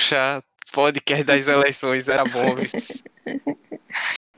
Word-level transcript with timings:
Poxa, 0.00 0.42
podcast 0.72 1.24
das 1.24 1.46
eleições 1.46 2.08
era 2.08 2.24
bom. 2.24 2.56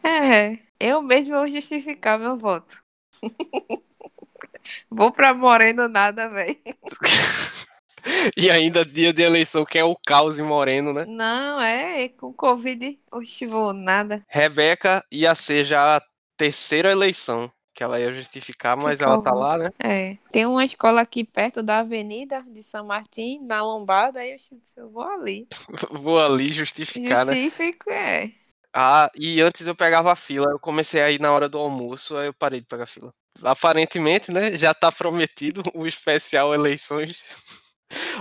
É, 0.04 0.58
eu 0.81 1.00
mesmo 1.00 1.37
vou 1.37 1.46
justificar 1.46 2.19
meu 2.19 2.37
voto. 2.37 2.83
vou 4.90 5.12
pra 5.12 5.33
Moreno 5.33 5.87
nada, 5.87 6.29
velho. 6.29 6.59
E 8.37 8.51
ainda 8.51 8.85
dia 8.85 9.12
de 9.12 9.22
eleição, 9.22 9.64
que 9.64 9.79
é 9.79 9.85
o 9.85 9.95
caos 9.95 10.40
em 10.40 10.43
Moreno, 10.43 10.93
né? 10.93 11.04
Não, 11.06 11.61
é, 11.61 12.08
com 12.08 12.33
Covid, 12.33 12.99
oxe, 13.13 13.47
vou 13.47 13.72
nada. 13.72 14.24
Rebeca 14.29 15.04
ia 15.13 15.37
ser 15.37 15.65
já 15.65 15.99
a 15.99 16.02
terceira 16.37 16.91
eleição 16.91 17.48
que 17.75 17.83
ela 17.83 17.98
ia 17.98 18.12
justificar, 18.12 18.77
mas 18.77 18.98
Que 18.98 19.05
ela 19.05 19.23
tá 19.23 19.33
lá, 19.33 19.59
né? 19.59 19.70
É. 19.79 20.16
Tem 20.30 20.47
uma 20.47 20.65
escola 20.65 21.01
aqui 21.01 21.25
perto 21.25 21.62
da 21.62 21.79
avenida 21.79 22.43
de 22.43 22.62
São 22.62 22.87
Martim, 22.87 23.41
na 23.43 23.62
Lombada, 23.62 24.21
aí 24.21 24.33
eu 24.33 24.59
disse, 24.59 24.79
eu 24.79 24.91
vou 24.91 25.02
ali. 25.02 25.47
Vou 25.91 26.19
ali 26.19 26.53
justificar, 26.53 27.25
né? 27.25 27.35
Justifico, 27.35 27.91
é. 27.91 28.33
Ah, 28.75 29.11
e 29.19 29.41
antes 29.41 29.66
eu 29.66 29.75
pegava 29.75 30.13
a 30.13 30.16
fila, 30.16 30.51
eu 30.51 30.59
comecei 30.59 31.03
a 31.03 31.11
ir 31.11 31.21
na 31.21 31.30
hora 31.30 31.49
do 31.49 31.59
almoço, 31.59 32.16
aí 32.16 32.27
eu 32.27 32.33
parei 32.33 32.61
de 32.61 32.66
pegar 32.66 32.87
fila. 32.87 33.13
Aparentemente, 33.43 34.30
né, 34.33 34.52
já 34.52 34.73
tá 34.73 34.91
prometido 34.91 35.63
o 35.75 35.87
especial 35.87 36.55
eleições. 36.55 37.23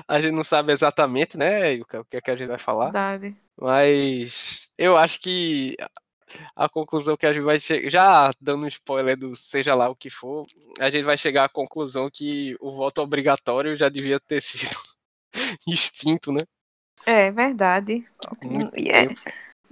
A 0.06 0.20
gente 0.20 0.34
não 0.34 0.44
sabe 0.44 0.74
exatamente, 0.74 1.38
né, 1.38 1.74
Yuka, 1.74 2.02
o 2.02 2.06
que 2.06 2.18
é 2.18 2.22
que 2.22 2.32
a 2.32 2.36
gente 2.36 2.50
vai 2.50 2.58
falar, 2.58 2.86
Verdade. 2.86 3.36
mas 3.58 4.70
eu 4.78 4.98
acho 4.98 5.22
que 5.22 5.78
a 6.56 6.70
conclusão 6.70 7.18
que 7.18 7.26
a 7.26 7.34
gente 7.34 7.44
vai 7.44 7.60
chegar, 7.60 7.90
já 7.90 8.32
dando 8.40 8.64
um 8.64 8.68
spoiler 8.68 9.18
do 9.18 9.36
seja 9.36 9.76
lá 9.76 9.90
o 9.90 9.96
que 9.96 10.10
for, 10.10 10.48
a 10.80 10.90
gente 10.90 11.04
vai 11.04 11.18
chegar 11.18 11.46
à 11.46 11.50
conclusão 11.50 12.10
que 12.12 12.56
o 12.60 12.72
voto 12.74 13.02
obrigatório 13.02 13.76
já 13.76 13.90
devia 13.90 14.20
ter 14.20 14.42
sido 14.42 14.76
extinto, 15.68 16.32
né? 16.32 16.42
É 17.06 17.32
verdade. 17.32 18.04
é-. 18.76 19.16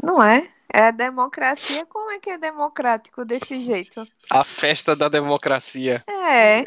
Não 0.02 0.23
é? 0.23 0.50
É 0.72 0.91
democracia, 0.91 1.86
como 1.88 2.11
é 2.11 2.19
que 2.19 2.30
é 2.30 2.38
democrático 2.38 3.25
desse 3.25 3.59
jeito? 3.59 4.08
A 4.30 4.44
festa 4.44 4.95
da 4.95 5.09
democracia. 5.09 6.03
É, 6.08 6.64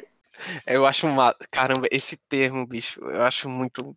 Eu 0.67 0.87
acho 0.87 1.07
uma. 1.07 1.35
Caramba, 1.51 1.87
esse 1.91 2.17
termo, 2.29 2.67
bicho, 2.67 3.01
eu 3.05 3.23
acho 3.23 3.49
muito. 3.49 3.97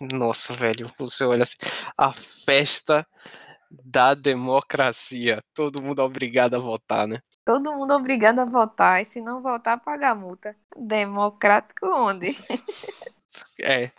Nossa, 0.00 0.52
velho. 0.54 0.90
Você 0.98 1.24
olha 1.24 1.44
assim. 1.44 1.56
A 1.96 2.12
festa 2.12 3.06
da 3.70 4.14
democracia. 4.14 5.42
Todo 5.54 5.82
mundo 5.82 6.00
é 6.00 6.04
obrigado 6.04 6.54
a 6.54 6.58
votar, 6.58 7.06
né? 7.06 7.20
todo 7.44 7.72
mundo 7.72 7.94
obrigado 7.94 8.40
a 8.40 8.44
votar, 8.44 9.00
e 9.00 9.04
se 9.04 9.20
não 9.20 9.40
votar, 9.40 9.78
paga 9.78 10.14
multa. 10.14 10.56
Democrático 10.76 11.86
onde? 11.86 12.36
É. 13.60 13.90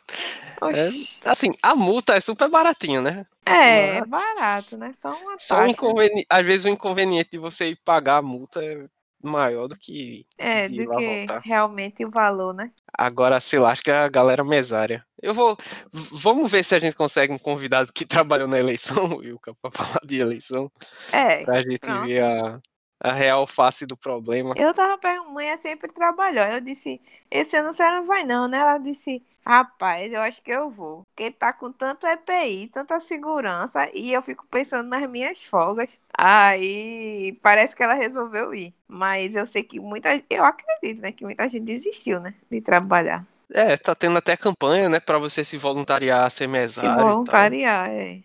Oxi. 0.62 1.20
Assim, 1.24 1.54
a 1.62 1.76
multa 1.76 2.16
é 2.16 2.20
super 2.20 2.50
baratinha, 2.50 3.02
né? 3.02 3.26
É, 3.46 4.04
Mas- 4.06 4.10
barato, 4.10 4.78
né? 4.78 4.92
Só 4.94 5.10
uma 5.16 5.38
Só 5.40 5.58
taxa. 5.58 5.72
inconveni... 5.72 6.26
Às 6.30 6.46
vezes 6.46 6.66
o 6.66 6.70
inconveniente 6.70 7.32
de 7.32 7.38
você 7.38 7.70
ir 7.70 7.80
pagar 7.86 8.18
a 8.18 8.22
multa 8.22 8.64
é 8.64 8.88
maior 9.28 9.68
do 9.68 9.78
que. 9.78 10.26
É, 10.38 10.68
do 10.68 10.90
que 10.90 11.22
votar. 11.22 11.42
realmente 11.44 12.06
o 12.06 12.10
valor, 12.10 12.54
né? 12.54 12.72
Agora 12.98 13.40
se 13.40 13.58
lasca 13.60 14.06
a 14.06 14.10
galera 14.10 14.44
mesária. 14.44 15.06
Eu 15.22 15.34
vou. 15.34 15.58
Vamos 15.92 16.50
ver 16.50 16.64
se 16.64 16.76
a 16.76 16.80
gente 16.80 16.96
consegue 16.96 17.34
um 17.34 17.38
convidado 17.38 17.92
que 17.94 18.06
trabalhou 18.08 18.48
na 18.48 18.60
eleição, 18.60 18.96
Wilka, 19.18 19.54
pra 19.62 19.72
falar 19.72 20.02
de 20.06 20.20
eleição. 20.20 20.72
É. 21.12 21.44
Pra 21.44 21.60
gente 21.60 21.80
pronto. 21.80 22.08
ver 22.08 22.24
a, 22.24 22.60
a 23.00 23.14
real 23.14 23.46
face 23.46 23.86
do 23.86 23.98
problema. 23.98 24.54
Eu 24.58 24.74
tava 24.74 24.98
perguntando, 24.98 25.34
mãe 25.34 25.56
sempre 25.58 25.92
trabalhou. 25.92 26.46
Eu 26.46 26.62
disse, 26.62 27.02
esse 27.30 27.56
ano 27.58 27.74
você 27.74 27.84
não 27.84 28.06
vai 28.06 28.24
não, 28.24 28.48
né? 28.48 28.60
Ela 28.60 28.78
disse, 28.78 29.24
rapaz, 29.48 30.12
eu 30.12 30.22
acho 30.22 30.42
que 30.42 30.52
eu 30.52 30.70
vou. 30.70 31.04
Porque 31.16 31.32
tá 31.32 31.54
com 31.54 31.72
tanto 31.72 32.06
EPI, 32.06 32.68
tanta 32.74 33.00
segurança, 33.00 33.90
e 33.94 34.14
eu 34.14 34.22
fico 34.22 34.46
pensando 34.52 34.90
nas 34.90 35.10
minhas 35.10 35.44
folgas. 35.46 36.00
Aí 36.18 37.38
parece 37.42 37.76
que 37.76 37.82
ela 37.84 37.94
resolveu 37.94 38.54
ir. 38.54 38.74
Mas 38.88 39.36
eu 39.36 39.46
sei 39.46 39.64
que 39.64 39.80
muita 39.80 40.10
eu 40.30 40.44
acredito, 40.44 41.02
né? 41.02 41.12
Que 41.12 41.24
muita 41.24 41.48
gente 41.48 41.64
desistiu, 41.66 42.20
né? 42.20 42.34
De 42.52 42.62
trabalhar. 42.62 43.26
É, 43.54 43.78
tá 43.78 43.96
tendo 43.96 44.18
até 44.18 44.36
campanha, 44.36 44.90
né, 44.90 45.00
pra 45.00 45.18
você 45.18 45.46
se 45.46 45.58
voluntariar 45.58 46.30
ser 46.30 46.44
Se 46.44 46.48
mesário. 46.48 46.92
e 46.92 46.96
tal. 46.98 47.08
voluntariar, 47.08 47.90
é. 47.90 48.22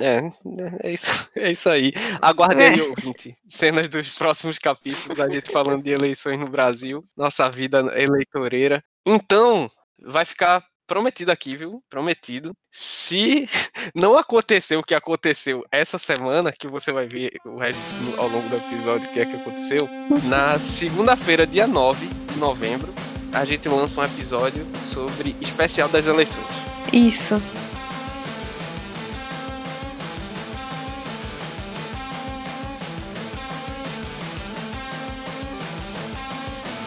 É, 0.00 0.88
é 0.88 0.92
isso, 0.92 1.30
é 1.34 1.50
isso 1.50 1.68
aí. 1.70 1.92
Aguarde 2.20 2.62
aí, 2.62 2.78
É. 2.78 2.82
ouvinte. 2.82 3.36
Cenas 3.48 3.88
dos 3.88 4.14
próximos 4.14 4.58
capítulos, 4.58 5.18
a 5.18 5.28
gente 5.28 5.50
falando 5.50 5.82
de 5.82 5.90
eleições 5.90 6.38
no 6.38 6.46
Brasil, 6.46 7.04
nossa 7.16 7.50
vida 7.50 7.78
eleitoreira. 7.96 8.82
Então, 9.04 9.70
vai 10.04 10.24
ficar 10.24 10.64
prometido 10.86 11.30
aqui, 11.32 11.56
viu? 11.56 11.82
Prometido. 11.88 12.52
Se 12.70 13.48
não 13.94 14.18
acontecer 14.18 14.76
o 14.76 14.82
que 14.82 14.94
aconteceu 14.94 15.64
essa 15.70 15.98
semana, 15.98 16.52
que 16.52 16.68
você 16.68 16.92
vai 16.92 17.06
ver 17.06 17.30
o 17.44 17.58
resto 17.58 17.80
ao 18.18 18.28
longo 18.28 18.48
do 18.48 18.56
episódio 18.56 19.08
o 19.08 19.12
que 19.12 19.20
é 19.20 19.24
que 19.24 19.36
aconteceu, 19.36 19.88
na 20.24 20.58
segunda-feira, 20.58 21.46
dia 21.46 21.66
9 21.66 22.06
de 22.06 22.38
novembro, 22.38 22.92
a 23.32 23.44
gente 23.44 23.68
lança 23.68 24.00
um 24.00 24.04
episódio 24.04 24.66
sobre 24.82 25.34
especial 25.40 25.88
das 25.88 26.06
eleições. 26.06 26.46
Isso. 26.92 27.40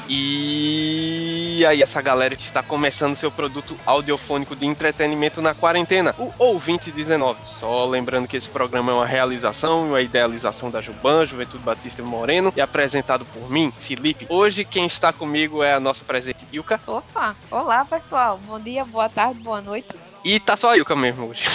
E 0.07 1.66
aí, 1.67 1.81
essa 1.81 1.99
galera 1.99 2.35
que 2.35 2.43
está 2.43 2.61
começando 2.61 3.16
seu 3.16 3.31
produto 3.31 3.75
audiofônico 3.85 4.55
de 4.55 4.67
entretenimento 4.67 5.41
na 5.41 5.55
quarentena, 5.55 6.13
o 6.19 6.31
Ouvinte 6.38 6.91
19. 6.91 7.39
Só 7.43 7.85
lembrando 7.85 8.27
que 8.27 8.38
esse 8.38 8.47
programa 8.47 8.91
é 8.91 8.95
uma 8.95 9.05
realização 9.05 9.85
e 9.85 9.89
uma 9.89 10.01
idealização 10.01 10.69
da 10.69 10.79
Juban, 10.79 11.25
Juventude 11.25 11.63
Batista 11.63 12.03
Moreno, 12.03 12.53
e 12.55 12.61
apresentado 12.61 13.25
por 13.25 13.49
mim, 13.49 13.73
Felipe. 13.75 14.27
Hoje, 14.29 14.63
quem 14.63 14.85
está 14.85 15.11
comigo 15.11 15.63
é 15.63 15.73
a 15.73 15.79
nossa 15.79 16.05
presente 16.05 16.45
Ilka. 16.53 16.79
Opa! 16.85 17.35
Olá, 17.49 17.83
pessoal. 17.83 18.39
Bom 18.45 18.59
dia, 18.59 18.85
boa 18.85 19.09
tarde, 19.09 19.39
boa 19.39 19.61
noite. 19.61 19.87
E 20.23 20.39
tá 20.39 20.55
só 20.55 20.72
a 20.72 20.77
Ilka 20.77 20.95
mesmo 20.95 21.29
hoje. 21.29 21.45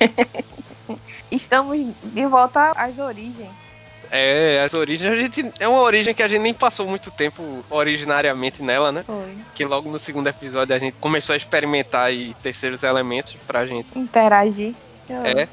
Estamos 1.30 1.86
de 2.02 2.26
volta 2.26 2.72
às 2.76 2.98
origens. 2.98 3.75
É, 4.10 4.62
as 4.64 4.74
origens, 4.74 5.10
a 5.10 5.16
gente. 5.16 5.52
É 5.58 5.68
uma 5.68 5.80
origem 5.80 6.14
que 6.14 6.22
a 6.22 6.28
gente 6.28 6.40
nem 6.40 6.54
passou 6.54 6.86
muito 6.86 7.10
tempo 7.10 7.64
originariamente 7.70 8.62
nela, 8.62 8.92
né? 8.92 9.04
Foi. 9.06 9.36
Que 9.54 9.64
logo 9.64 9.90
no 9.90 9.98
segundo 9.98 10.28
episódio 10.28 10.74
a 10.74 10.78
gente 10.78 10.94
começou 10.94 11.34
a 11.34 11.36
experimentar 11.36 12.06
aí 12.06 12.34
terceiros 12.42 12.82
elementos 12.82 13.36
pra 13.46 13.66
gente. 13.66 13.86
Interagir. 13.96 14.74
É. 15.08 15.48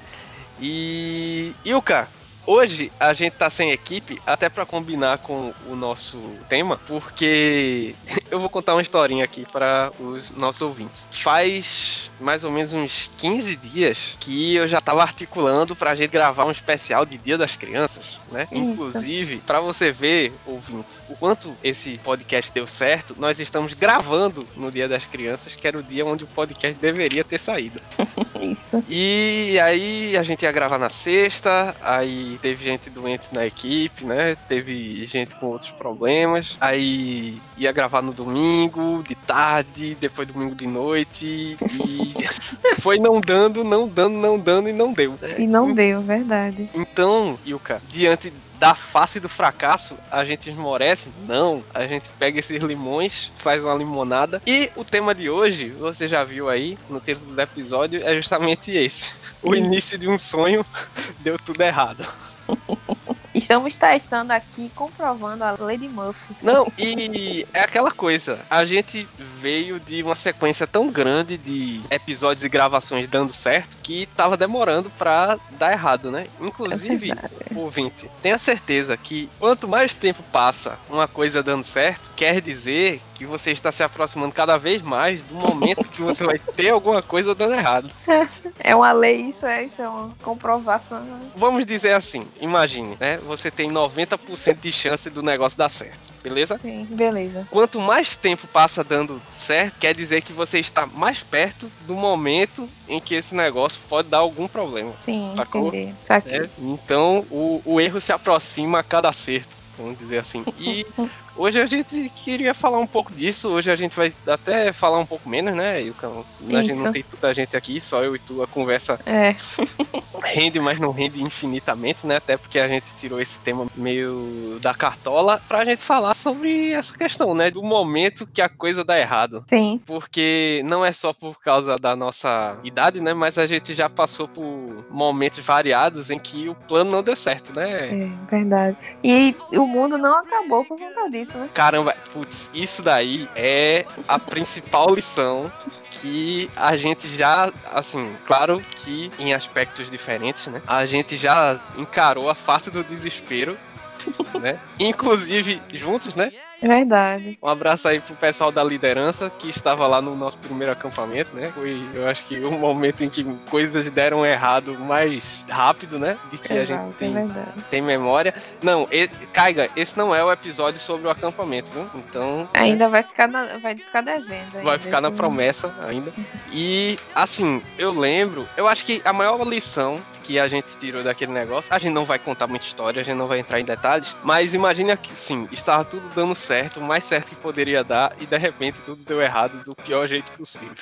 E. 0.62 1.56
Ilka, 1.66 2.08
hoje 2.46 2.92
a 3.00 3.14
gente 3.14 3.34
tá 3.34 3.50
sem 3.50 3.72
equipe, 3.72 4.18
até 4.26 4.50
pra 4.50 4.66
combinar 4.66 5.20
com 5.20 5.54
o 5.68 5.76
nosso 5.76 6.20
tema, 6.48 6.80
porque 6.86 7.96
eu 8.30 8.40
vou 8.40 8.50
contar 8.50 8.74
uma 8.74 8.82
historinha 8.82 9.24
aqui 9.24 9.46
para 9.52 9.92
os 10.00 10.32
nossos 10.32 10.62
ouvintes. 10.62 11.06
Faz 11.12 12.12
mais 12.20 12.44
ou 12.44 12.52
menos 12.52 12.74
uns 12.74 13.10
15 13.18 13.56
dias 13.56 14.16
que 14.20 14.56
eu 14.56 14.68
já 14.68 14.80
tava 14.80 15.02
articulando 15.02 15.76
pra 15.76 15.96
gente 15.96 16.12
gravar 16.12 16.46
um 16.46 16.52
especial 16.52 17.06
de 17.06 17.18
Dia 17.18 17.38
das 17.38 17.56
Crianças, 17.56 18.18
né? 18.32 18.48
Isso. 18.52 18.62
Inclusive, 18.62 19.38
pra 19.46 19.60
você 19.60 19.92
ver, 19.92 20.34
ouvinte, 20.46 21.00
o 21.10 21.16
quanto 21.16 21.56
esse 21.64 21.98
podcast 22.00 22.52
deu 22.52 22.66
certo, 22.66 23.16
nós 23.18 23.40
estamos 23.40 23.74
gravando 23.74 24.48
no 24.56 24.72
Dia 24.72 24.88
das 24.88 25.06
Crianças, 25.06 25.56
que 25.56 25.68
era 25.68 25.78
o 25.78 25.84
dia 25.84 26.06
onde 26.06 26.24
o 26.24 26.28
podcast 26.28 26.80
deveria 26.80 27.24
ter 27.24 27.40
saído. 27.40 27.82
Isso. 28.42 28.84
E 28.88 29.60
aí 29.60 30.18
a 30.18 30.24
gente 30.24 30.44
ia 30.44 30.52
gravar 30.52 30.78
na 30.78 30.90
sexta, 30.90 31.76
aí 31.82 32.33
teve 32.38 32.64
gente 32.64 32.90
doente 32.90 33.28
na 33.32 33.46
equipe, 33.46 34.06
né? 34.06 34.36
Teve 34.48 35.06
gente 35.06 35.36
com 35.36 35.48
outros 35.48 35.72
problemas. 35.72 36.58
Aí 36.60 37.42
ia 37.58 37.72
gravar 37.72 38.02
no 38.02 38.14
domingo, 38.14 39.04
de 39.08 39.16
tarde, 39.16 39.96
depois 40.00 40.28
domingo 40.28 40.56
de 40.56 40.68
noite. 40.68 41.26
E 41.26 42.14
foi 42.80 42.98
não 42.98 43.20
dando, 43.20 43.64
não 43.64 43.88
dando, 43.88 44.18
não 44.18 44.40
dando 44.40 44.70
e 44.70 44.74
não 44.74 44.94
deu. 44.94 45.18
E 45.38 45.48
não 45.48 45.74
deu, 45.74 46.02
verdade. 46.02 46.70
Então, 46.74 47.38
Yuka, 47.46 47.82
diante 47.90 48.32
da 48.64 48.74
face 48.74 49.20
do 49.20 49.28
fracasso, 49.28 49.98
a 50.10 50.24
gente 50.24 50.50
esmorece? 50.50 51.12
Não. 51.28 51.62
A 51.74 51.86
gente 51.86 52.08
pega 52.18 52.40
esses 52.40 52.64
limões, 52.64 53.30
faz 53.36 53.62
uma 53.62 53.76
limonada. 53.76 54.42
E 54.48 54.72
o 54.78 54.86
tema 54.86 55.14
de 55.14 55.30
hoje, 55.30 55.68
você 55.68 56.08
já 56.08 56.24
viu 56.24 56.48
aí 56.48 56.78
no 56.90 57.02
título 57.02 57.36
do 57.36 57.42
episódio, 57.42 58.02
é 58.02 58.16
justamente 58.16 58.72
esse. 58.72 59.12
O 59.44 59.54
início 59.54 59.98
de 59.98 60.08
um 60.08 60.18
sonho 60.18 60.64
deu 61.20 61.38
tudo 61.38 61.60
errado. 61.60 62.08
Estamos 63.34 63.78
testando 63.78 64.32
aqui, 64.32 64.72
comprovando 64.76 65.44
a 65.44 65.56
Lady 65.60 65.88
Murphy. 65.90 66.36
Não, 66.42 66.68
e 66.78 67.48
é 67.54 67.62
aquela 67.62 67.92
coisa. 67.92 68.40
A 68.50 68.64
gente 68.64 69.08
veio 69.18 69.80
de 69.80 70.04
uma 70.04 70.16
sequência 70.16 70.68
tão 70.68 70.90
grande 70.90 71.38
de 71.38 71.82
episódios 71.90 72.44
e 72.46 72.50
gravações 72.50 73.08
dando 73.08 73.34
certo 73.34 73.78
que 73.82 74.06
tava 74.16 74.38
demorando 74.38 74.90
pra 74.92 75.38
dar 75.58 75.72
errado, 75.72 76.12
né? 76.12 76.28
Inclusive, 76.40 77.12
É 77.12 77.44
ouvinte, 77.56 78.10
tenha 78.22 78.38
certeza 78.38 78.96
que 78.98 79.30
quanto 79.40 79.68
mais 79.68 79.94
tempo 79.94 80.24
passa 80.32 80.78
uma 80.90 81.08
coisa 81.08 81.44
dando 81.44 81.64
certo, 81.64 82.12
quer 82.16 82.42
dizer 82.42 83.02
que 83.14 83.26
você 83.26 83.52
está 83.52 83.72
se 83.72 83.84
aproximando 83.84 84.34
cada 84.34 84.58
vez 84.58 84.82
mais 84.82 85.22
do 85.22 85.36
momento 85.36 85.84
que 85.86 86.02
você 86.02 86.26
vai 86.26 86.40
ter 86.40 86.70
alguma 86.70 87.02
coisa 87.02 87.34
dando 87.36 87.54
errado. 87.54 87.90
É 88.60 88.76
uma 88.76 88.92
lei, 88.92 89.22
isso 89.22 89.46
é, 89.46 89.64
isso 89.64 89.82
é 89.82 89.88
uma 89.88 90.14
comprovação. 90.22 91.06
Vamos 91.36 91.66
dizer 91.66 91.94
assim, 91.94 92.26
imagine, 92.40 92.98
né? 93.00 93.18
Você 93.24 93.50
tem 93.50 93.70
90% 93.70 94.60
de 94.60 94.72
chance 94.72 95.10
do 95.10 95.22
negócio 95.22 95.58
dar 95.58 95.70
certo, 95.70 96.14
beleza? 96.22 96.60
Sim, 96.62 96.86
beleza. 96.90 97.48
Quanto 97.50 97.80
mais 97.80 98.16
tempo 98.16 98.48
passa 98.48 98.84
dando 98.84 99.22
certo, 99.32 99.76
quer 99.80 99.96
dizer 99.96 100.22
que 100.22 100.34
você 100.34 100.60
está 100.60 100.86
mais 100.86 101.20
perto 101.24 101.72
do 101.88 101.94
momento 101.96 102.70
em 102.88 103.00
que 103.00 103.16
esse 103.16 103.34
negócio 103.34 103.80
pode 103.90 104.10
dar 104.10 104.20
algum 104.20 104.48
problema. 104.48 104.94
Sim, 105.04 105.34
Sacou? 105.36 105.68
entendi. 105.68 105.96
Saquei. 106.04 106.40
né? 106.42 106.50
Então 106.60 107.26
o, 107.32 107.62
o 107.66 107.80
erro 107.82 108.00
se 108.02 108.12
aproxima 108.12 108.80
a 108.80 108.84
cada 108.84 109.10
acerto, 109.10 109.56
vamos 109.78 109.98
dizer 109.98 110.20
assim. 110.20 110.44
E 110.60 110.86
hoje 111.38 111.62
a 111.62 111.66
gente 111.66 112.10
queria 112.16 112.54
falar 112.54 112.80
um 112.80 112.88
pouco 112.88 113.14
disso. 113.14 113.50
Hoje 113.50 113.72
a 113.72 113.76
gente 113.76 113.96
vai 113.96 114.14
até 114.28 114.72
falar 114.72 115.00
um 115.00 115.06
pouco 115.06 115.28
menos, 115.30 115.54
né, 115.54 115.82
Ilka? 115.82 116.08
A 116.08 116.62
gente 116.62 116.76
não 116.76 116.92
tem 116.92 117.04
tanta 117.04 117.34
gente 117.34 117.56
aqui, 117.56 117.80
só 117.80 118.04
eu 118.04 118.16
e 118.16 118.20
tu. 118.20 118.42
A 118.44 118.48
conversa 118.48 119.00
É, 119.06 119.36
rende, 120.24 120.60
mas 120.60 120.80
não 120.80 120.92
rende 120.92 121.22
infinitamente, 121.22 122.06
né? 122.06 122.18
Até 122.18 122.38
porque 122.38 122.60
a 122.60 122.68
gente 122.68 122.96
tirou 122.96 123.20
esse 123.22 123.40
tema 123.40 123.68
meio 123.76 124.58
da 124.62 124.74
cartola 124.74 125.42
pra 125.48 125.66
gente 125.66 125.84
falar 125.84 126.14
sobre 126.16 126.72
essa 126.72 126.98
questão, 126.98 127.34
né? 127.36 127.52
Do 127.52 127.62
momento 127.62 128.28
que 128.28 128.42
a 128.42 128.50
coisa 128.50 128.84
dá 128.84 129.00
errado. 129.00 129.46
sim. 129.50 129.80
Porque 129.86 130.62
não 130.66 130.84
é 130.84 130.92
só 130.92 131.14
por 131.14 131.40
causa 131.40 131.78
da 131.78 131.96
nossa 131.96 132.58
idade, 132.64 133.00
né? 133.02 133.14
Mas 133.14 133.38
a 133.38 133.46
gente 133.48 133.74
já 133.76 133.90
passou 133.90 134.28
por 134.28 134.86
momentos 134.90 135.40
variados 135.40 136.10
em 136.10 136.18
que 136.18 136.50
o 136.50 136.56
plano 136.56 136.92
não 136.92 137.04
deu 137.04 137.16
certo, 137.16 137.56
né? 137.56 137.88
É, 137.88 138.10
verdade. 138.30 138.78
E 139.04 139.36
o 139.54 139.66
mundo 139.68 139.98
não 139.98 140.18
acabou 140.18 140.66
por 140.66 140.78
conta 140.78 141.10
disso, 141.10 141.23
né? 141.34 141.50
Caramba, 141.54 141.96
putz, 142.12 142.50
isso 142.54 142.82
daí 142.82 143.30
é 143.36 143.86
a 144.08 144.18
principal 144.20 144.94
lição 144.94 145.52
que 145.92 146.50
a 146.56 146.76
gente 146.76 147.08
já, 147.10 147.52
assim, 147.72 148.16
claro 148.26 148.64
que 148.78 149.12
em 149.20 149.34
aspectos 149.34 149.90
diferentes, 149.90 150.48
né? 150.48 150.62
A 150.68 150.86
gente 150.86 151.18
já 151.18 151.60
encarou 151.78 152.30
a 152.30 152.36
face 152.36 152.70
do 152.72 152.84
desespero, 152.84 153.58
né? 154.40 154.60
Inclusive 154.80 155.62
juntos, 155.74 156.16
né? 156.16 156.32
É 156.64 156.68
verdade. 156.68 157.38
Um 157.44 157.48
abraço 157.50 157.90
aí 157.90 158.00
pro 158.00 158.16
pessoal 158.16 158.50
da 158.52 158.64
liderança 158.64 159.30
que 159.30 159.50
estava 159.50 159.86
lá 159.86 160.02
no 160.02 160.16
nosso 160.16 160.38
primeiro 160.38 160.72
acampamento, 160.72 161.36
né? 161.36 161.52
Foi, 161.54 161.84
eu 161.94 162.08
acho 162.08 162.24
que 162.24 162.40
o 162.40 162.52
momento 162.54 163.04
em 163.04 163.10
que 163.10 163.24
coisas 163.50 163.92
deram 163.92 164.26
errado 164.26 164.74
mais 164.80 165.46
rápido, 165.50 166.00
né? 166.00 166.18
De 166.32 166.38
que 166.38 166.54
a 166.54 166.64
Exato, 166.64 166.84
gente 166.86 166.94
é 166.96 166.98
tem, 167.00 167.14
verdade. 167.14 167.66
tem 167.70 167.82
memória. 167.82 168.34
Não, 168.62 168.88
e, 168.90 169.10
Caiga, 169.34 169.70
esse 169.76 169.98
não 169.98 170.16
é 170.16 170.24
o 170.24 170.32
episódio 170.32 170.80
sobre 170.80 171.06
o 171.06 171.10
acampamento, 171.10 171.70
viu? 171.70 171.86
Então. 171.96 172.48
Ainda 172.54 172.88
vai 172.88 173.04
ficar, 173.04 173.28
na, 173.28 173.58
vai 173.58 173.76
ficar 173.76 174.00
devendo. 174.00 174.52
Vai 174.54 174.62
ainda 174.62 174.80
ficar 174.80 175.02
na 175.02 175.10
esse- 175.10 175.18
promessa 175.18 175.76
ainda. 175.86 176.14
E, 176.54 176.98
assim, 177.14 177.62
eu 177.78 177.92
lembro, 177.92 178.48
eu 178.56 178.70
acho 178.70 178.86
que 178.86 179.02
a 179.04 179.12
maior 179.12 179.46
lição 179.46 180.00
que 180.24 180.40
a 180.40 180.48
gente 180.48 180.78
tirou 180.78 181.04
daquele 181.04 181.32
negócio, 181.32 181.74
a 181.74 181.78
gente 181.78 181.92
não 181.94 182.06
vai 182.06 182.18
contar 182.18 182.48
muita 182.48 182.66
história, 182.66 183.02
a 183.02 183.04
gente 183.06 183.18
não 183.18 183.28
vai 183.28 183.40
entrar 183.40 183.60
em 183.60 183.66
detalhes, 183.66 184.16
mas 184.24 184.54
imagina 184.54 184.96
que, 184.98 185.10
sim, 185.14 185.48
estava 185.52 185.84
tudo 185.84 186.10
dando 186.16 186.34
certo, 186.34 186.80
o 186.80 186.84
mais 186.84 187.04
certo 187.04 187.30
que 187.30 187.36
poderia 187.36 187.84
dar, 187.84 188.14
e 188.20 188.26
de 188.26 188.38
repente 188.38 188.80
tudo 188.86 189.04
deu 189.06 189.22
errado 189.22 189.62
do 189.64 189.76
pior 189.76 190.08
jeito 190.08 190.32
possível. 190.32 190.76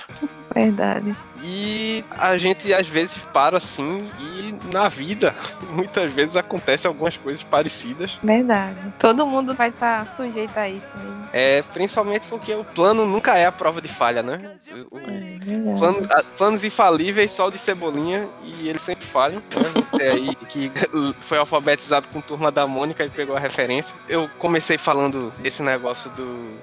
Verdade. 0.53 1.15
E 1.43 2.03
a 2.11 2.37
gente 2.37 2.71
às 2.73 2.87
vezes 2.87 3.17
para 3.33 3.57
assim, 3.57 4.09
e 4.19 4.53
na 4.73 4.87
vida, 4.89 5.33
muitas 5.71 6.13
vezes 6.13 6.35
acontece 6.35 6.85
algumas 6.85 7.17
coisas 7.17 7.43
parecidas. 7.43 8.19
Verdade. 8.23 8.77
Todo 8.99 9.25
mundo 9.25 9.55
vai 9.55 9.69
estar 9.69 10.15
sujeito 10.15 10.55
a 10.57 10.69
isso 10.69 10.95
mesmo. 10.97 11.29
É, 11.33 11.61
principalmente 11.73 12.27
porque 12.27 12.53
o 12.53 12.63
plano 12.63 13.05
nunca 13.05 13.37
é 13.37 13.45
a 13.45 13.51
prova 13.51 13.81
de 13.81 13.87
falha, 13.87 14.21
né? 14.21 14.55
O- 14.91 14.97
o- 14.97 14.99
É. 14.99 15.30
Plano- 15.77 16.07
planos 16.37 16.63
infalíveis, 16.63 17.31
só 17.31 17.49
de 17.49 17.57
cebolinha, 17.57 18.29
e 18.43 18.69
eles 18.69 18.81
sempre 18.81 19.05
falham. 19.05 19.41
Né? 19.55 19.83
Você 19.91 20.03
aí 20.03 20.35
que 20.47 20.71
foi 21.21 21.37
alfabetizado 21.37 22.07
com 22.09 22.21
turma 22.21 22.51
da 22.51 22.67
Mônica 22.67 23.03
e 23.03 23.09
pegou 23.09 23.35
a 23.35 23.39
referência. 23.39 23.95
Eu 24.07 24.29
comecei 24.37 24.77
falando 24.77 25.33
desse 25.39 25.63
negócio 25.63 26.09
do 26.11 26.59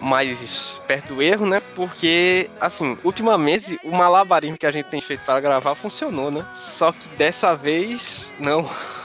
mais 0.00 0.80
perto 0.86 1.14
do 1.14 1.22
erro, 1.22 1.46
né? 1.46 1.60
Porque, 1.74 2.48
assim, 2.60 2.96
ultimamente 3.04 3.78
o 3.84 3.90
malabarismo 3.90 4.56
que 4.56 4.66
a 4.66 4.70
gente 4.70 4.86
tem 4.86 5.00
feito 5.00 5.24
para 5.24 5.40
gravar 5.40 5.74
funcionou, 5.74 6.30
né? 6.30 6.44
Só 6.54 6.92
que 6.92 7.08
dessa 7.10 7.54
vez, 7.54 8.30
não. 8.38 8.68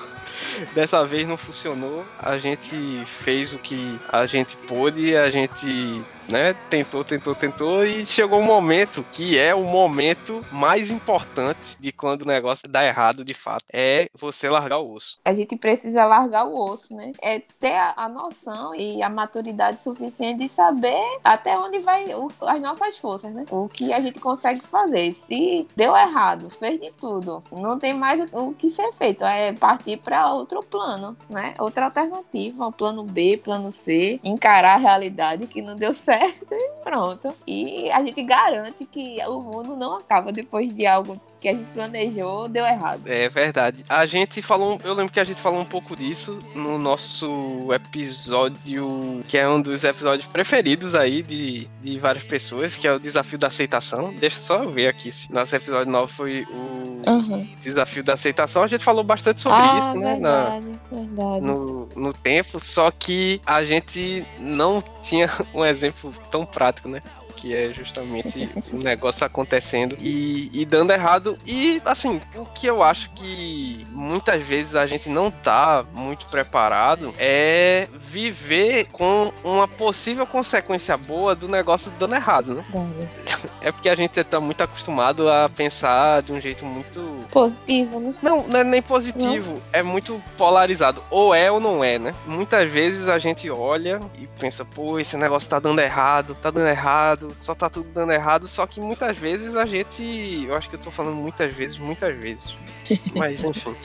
Dessa 0.73 1.05
vez 1.05 1.27
não 1.27 1.35
funcionou. 1.35 2.05
A 2.17 2.37
gente 2.37 3.03
fez 3.05 3.51
o 3.51 3.57
que 3.57 3.99
a 4.07 4.25
gente 4.25 4.55
pôde, 4.55 5.13
a 5.17 5.29
gente 5.29 6.01
né? 6.29 6.53
Tentou, 6.69 7.03
tentou, 7.03 7.35
tentou 7.35 7.85
e 7.85 8.05
chegou 8.05 8.39
um 8.39 8.45
momento 8.45 9.05
que 9.11 9.37
é 9.37 9.53
o 9.53 9.63
momento 9.63 10.43
mais 10.51 10.89
importante 10.91 11.77
de 11.79 11.91
quando 11.91 12.23
o 12.23 12.27
negócio 12.27 12.67
dá 12.67 12.85
errado 12.85 13.23
de 13.23 13.33
fato. 13.33 13.63
É 13.71 14.07
você 14.17 14.49
largar 14.49 14.79
o 14.79 14.91
osso. 14.91 15.19
A 15.23 15.33
gente 15.33 15.55
precisa 15.55 16.05
largar 16.05 16.45
o 16.45 16.57
osso, 16.57 16.95
né? 16.95 17.11
É 17.21 17.39
ter 17.59 17.75
a, 17.95 18.09
noção 18.09 18.73
e 18.75 19.01
a 19.03 19.09
maturidade 19.09 19.79
suficiente 19.79 20.39
de 20.39 20.49
saber 20.49 20.99
até 21.23 21.57
onde 21.57 21.79
vai 21.79 22.13
o- 22.15 22.31
as 22.41 22.61
nossas 22.61 22.97
forças, 22.97 23.33
né? 23.33 23.45
O 23.51 23.67
que 23.67 23.93
a 23.93 23.99
gente 23.99 24.19
consegue 24.19 24.61
fazer. 24.65 25.11
Se 25.11 25.67
deu 25.75 25.95
errado, 25.95 26.49
fez 26.49 26.79
de 26.79 26.91
tudo, 26.93 27.43
não 27.51 27.77
tem 27.77 27.93
mais 27.93 28.19
o 28.33 28.51
que 28.53 28.69
ser 28.69 28.91
feito. 28.93 29.23
É 29.23 29.53
partir 29.53 29.97
para 29.97 30.31
outro 30.33 30.61
plano, 30.63 31.15
né? 31.29 31.53
Outra 31.59 31.85
alternativa, 31.85 32.71
plano 32.71 33.03
B, 33.03 33.37
plano 33.43 33.71
C, 33.71 34.19
encarar 34.23 34.75
a 34.75 34.77
realidade 34.77 35.47
que 35.47 35.61
não 35.61 35.75
deu 35.75 35.93
certo 35.93 36.14
e 36.23 36.83
pronto. 36.83 37.33
E 37.45 37.89
a 37.91 38.03
gente 38.03 38.23
garante 38.23 38.85
que 38.85 39.17
o 39.27 39.39
mundo 39.41 39.75
não 39.75 39.97
acaba 39.97 40.31
depois 40.31 40.73
de 40.73 40.85
algo 40.85 41.19
que 41.39 41.49
a 41.49 41.53
gente 41.53 41.65
planejou 41.73 42.47
deu 42.47 42.65
errado. 42.65 43.01
É 43.05 43.29
verdade. 43.29 43.83
A 43.89 44.05
gente 44.05 44.41
falou, 44.41 44.79
eu 44.83 44.93
lembro 44.93 45.11
que 45.13 45.19
a 45.19 45.23
gente 45.23 45.39
falou 45.39 45.59
um 45.59 45.65
pouco 45.65 45.95
disso 45.95 46.39
no 46.55 46.77
nosso 46.79 47.67
episódio, 47.73 49.23
que 49.27 49.37
é 49.37 49.47
um 49.47 49.61
dos 49.61 49.83
episódios 49.83 50.27
preferidos 50.27 50.95
aí 50.95 51.21
de, 51.21 51.67
de 51.81 51.99
várias 51.99 52.23
pessoas, 52.23 52.75
que 52.75 52.87
é 52.87 52.93
o 52.93 52.99
desafio 52.99 53.37
da 53.37 53.47
aceitação. 53.47 54.13
Deixa 54.13 54.39
só 54.39 54.63
eu 54.63 54.69
ver 54.69 54.87
aqui. 54.87 55.11
se 55.11 55.31
Nosso 55.31 55.55
episódio 55.55 55.91
9 55.91 56.11
foi 56.11 56.47
o 56.51 56.85
Uhum. 57.07 57.47
desafio 57.61 58.03
da 58.03 58.13
aceitação. 58.13 58.63
A 58.63 58.67
gente 58.67 58.83
falou 58.83 59.03
bastante 59.03 59.41
sobre 59.41 59.59
ah, 59.59 59.79
isso, 59.79 59.99
né? 59.99 60.17
na- 60.19 60.43
verdade, 60.59 60.79
verdade. 60.91 61.41
no, 61.45 61.87
no 61.95 62.13
tempo, 62.13 62.59
só 62.59 62.89
que 62.89 63.39
a 63.45 63.63
gente 63.63 64.25
não 64.39 64.83
tinha 65.03 65.29
um 65.53 65.63
exemplo 65.63 66.11
tão 66.31 66.45
prático, 66.45 66.87
né? 66.89 67.01
Que 67.45 67.53
é 67.53 67.71
justamente 67.71 68.49
o 68.73 68.77
negócio 68.77 69.23
acontecendo 69.23 69.95
e, 69.99 70.49
e 70.51 70.65
dando 70.65 70.91
errado. 70.91 71.37
E, 71.45 71.79
assim, 71.85 72.19
o 72.35 72.43
que 72.43 72.65
eu 72.65 72.81
acho 72.81 73.11
que 73.11 73.85
muitas 73.91 74.43
vezes 74.43 74.73
a 74.73 74.87
gente 74.87 75.09
não 75.09 75.29
tá 75.29 75.85
muito 75.95 76.25
preparado 76.25 77.13
é 77.19 77.87
viver 77.99 78.85
com 78.91 79.31
uma 79.43 79.67
possível 79.67 80.25
consequência 80.25 80.97
boa 80.97 81.35
do 81.35 81.47
negócio 81.47 81.91
dando 81.99 82.15
errado, 82.15 82.55
né? 82.55 82.63
É 83.61 83.71
porque 83.71 83.89
a 83.89 83.95
gente 83.95 84.23
tá 84.23 84.39
muito 84.39 84.61
acostumado 84.61 85.27
a 85.27 85.49
pensar 85.49 86.21
de 86.21 86.31
um 86.31 86.39
jeito 86.39 86.63
muito 86.63 87.19
Positivo, 87.31 87.99
né? 87.99 88.13
não, 88.21 88.47
não 88.47 88.59
é 88.59 88.63
nem 88.63 88.81
positivo, 88.81 89.59
é 89.73 89.81
muito 89.81 90.21
polarizado. 90.37 91.03
Ou 91.09 91.33
é 91.33 91.51
ou 91.51 91.59
não 91.59 91.83
é, 91.83 91.97
né? 91.97 92.13
Muitas 92.27 92.69
vezes 92.69 93.07
a 93.07 93.17
gente 93.17 93.49
olha 93.49 93.99
e 94.19 94.27
pensa, 94.39 94.63
pô, 94.63 94.99
esse 94.99 95.17
negócio 95.17 95.49
tá 95.49 95.59
dando 95.59 95.79
errado, 95.79 96.35
tá 96.35 96.51
dando 96.51 96.67
errado, 96.67 97.34
só 97.39 97.53
tá 97.53 97.69
tudo 97.69 97.89
dando 97.93 98.11
errado. 98.11 98.47
Só 98.47 98.65
que 98.65 98.79
muitas 98.79 99.17
vezes 99.17 99.55
a 99.55 99.65
gente. 99.65 100.45
Eu 100.47 100.55
acho 100.55 100.69
que 100.69 100.75
eu 100.75 100.79
tô 100.79 100.91
falando 100.91 101.15
muitas 101.15 101.53
vezes, 101.53 101.77
muitas 101.77 102.15
vezes. 102.15 102.55
Mas 103.15 103.43
enfim. 103.43 103.75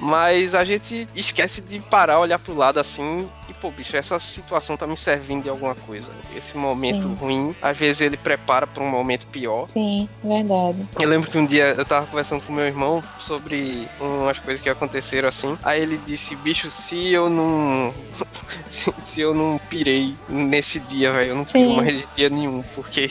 Mas 0.00 0.54
a 0.54 0.64
gente 0.64 1.06
esquece 1.14 1.60
de 1.60 1.78
parar, 1.78 2.18
olhar 2.18 2.38
pro 2.38 2.54
lado 2.54 2.80
assim 2.80 3.28
e, 3.48 3.54
pô, 3.54 3.70
bicho, 3.70 3.96
essa 3.96 4.18
situação 4.18 4.76
tá 4.76 4.86
me 4.86 4.96
servindo 4.96 5.42
de 5.42 5.48
alguma 5.48 5.74
coisa. 5.74 6.12
Esse 6.34 6.56
momento 6.56 7.02
Sim. 7.02 7.14
ruim, 7.14 7.56
às 7.60 7.76
vezes 7.76 8.00
ele 8.00 8.16
prepara 8.16 8.66
pra 8.66 8.82
um 8.82 8.88
momento 8.88 9.26
pior. 9.26 9.68
Sim, 9.68 10.08
verdade. 10.22 10.86
Eu 10.98 11.08
lembro 11.08 11.30
que 11.30 11.36
um 11.36 11.44
dia 11.44 11.74
eu 11.76 11.84
tava 11.84 12.06
conversando 12.06 12.42
com 12.42 12.52
meu 12.52 12.64
irmão 12.64 13.02
sobre 13.18 13.88
umas 14.00 14.38
coisas 14.38 14.62
que 14.62 14.70
aconteceram 14.70 15.28
assim. 15.28 15.58
Aí 15.62 15.82
ele 15.82 16.00
disse, 16.06 16.34
bicho, 16.36 16.70
se 16.70 17.12
eu 17.12 17.28
não. 17.28 17.92
se, 18.70 18.94
se 19.04 19.20
eu 19.20 19.34
não 19.34 19.60
pirei 19.68 20.14
nesse 20.28 20.78
dia, 20.80 21.12
velho, 21.12 21.30
eu 21.30 21.36
não 21.36 21.44
piro 21.44 21.70
Sim. 21.70 21.76
mais 21.76 21.92
de 21.92 22.06
dia 22.14 22.28
nenhum, 22.30 22.62
porque 22.74 23.10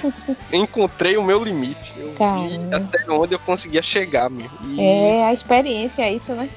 encontrei 0.52 1.16
o 1.16 1.22
meu 1.22 1.42
limite. 1.42 1.94
Eu 1.96 2.08
vi 2.08 2.14
Caramba. 2.14 2.76
até 2.76 3.10
onde 3.10 3.34
eu 3.34 3.38
conseguia 3.38 3.82
chegar, 3.82 4.28
meu. 4.28 4.50
E 4.64 4.80
É 4.80 5.26
a 5.26 5.32
experiência, 5.32 6.02
é 6.02 6.12
isso, 6.26 6.34
né? 6.34 6.48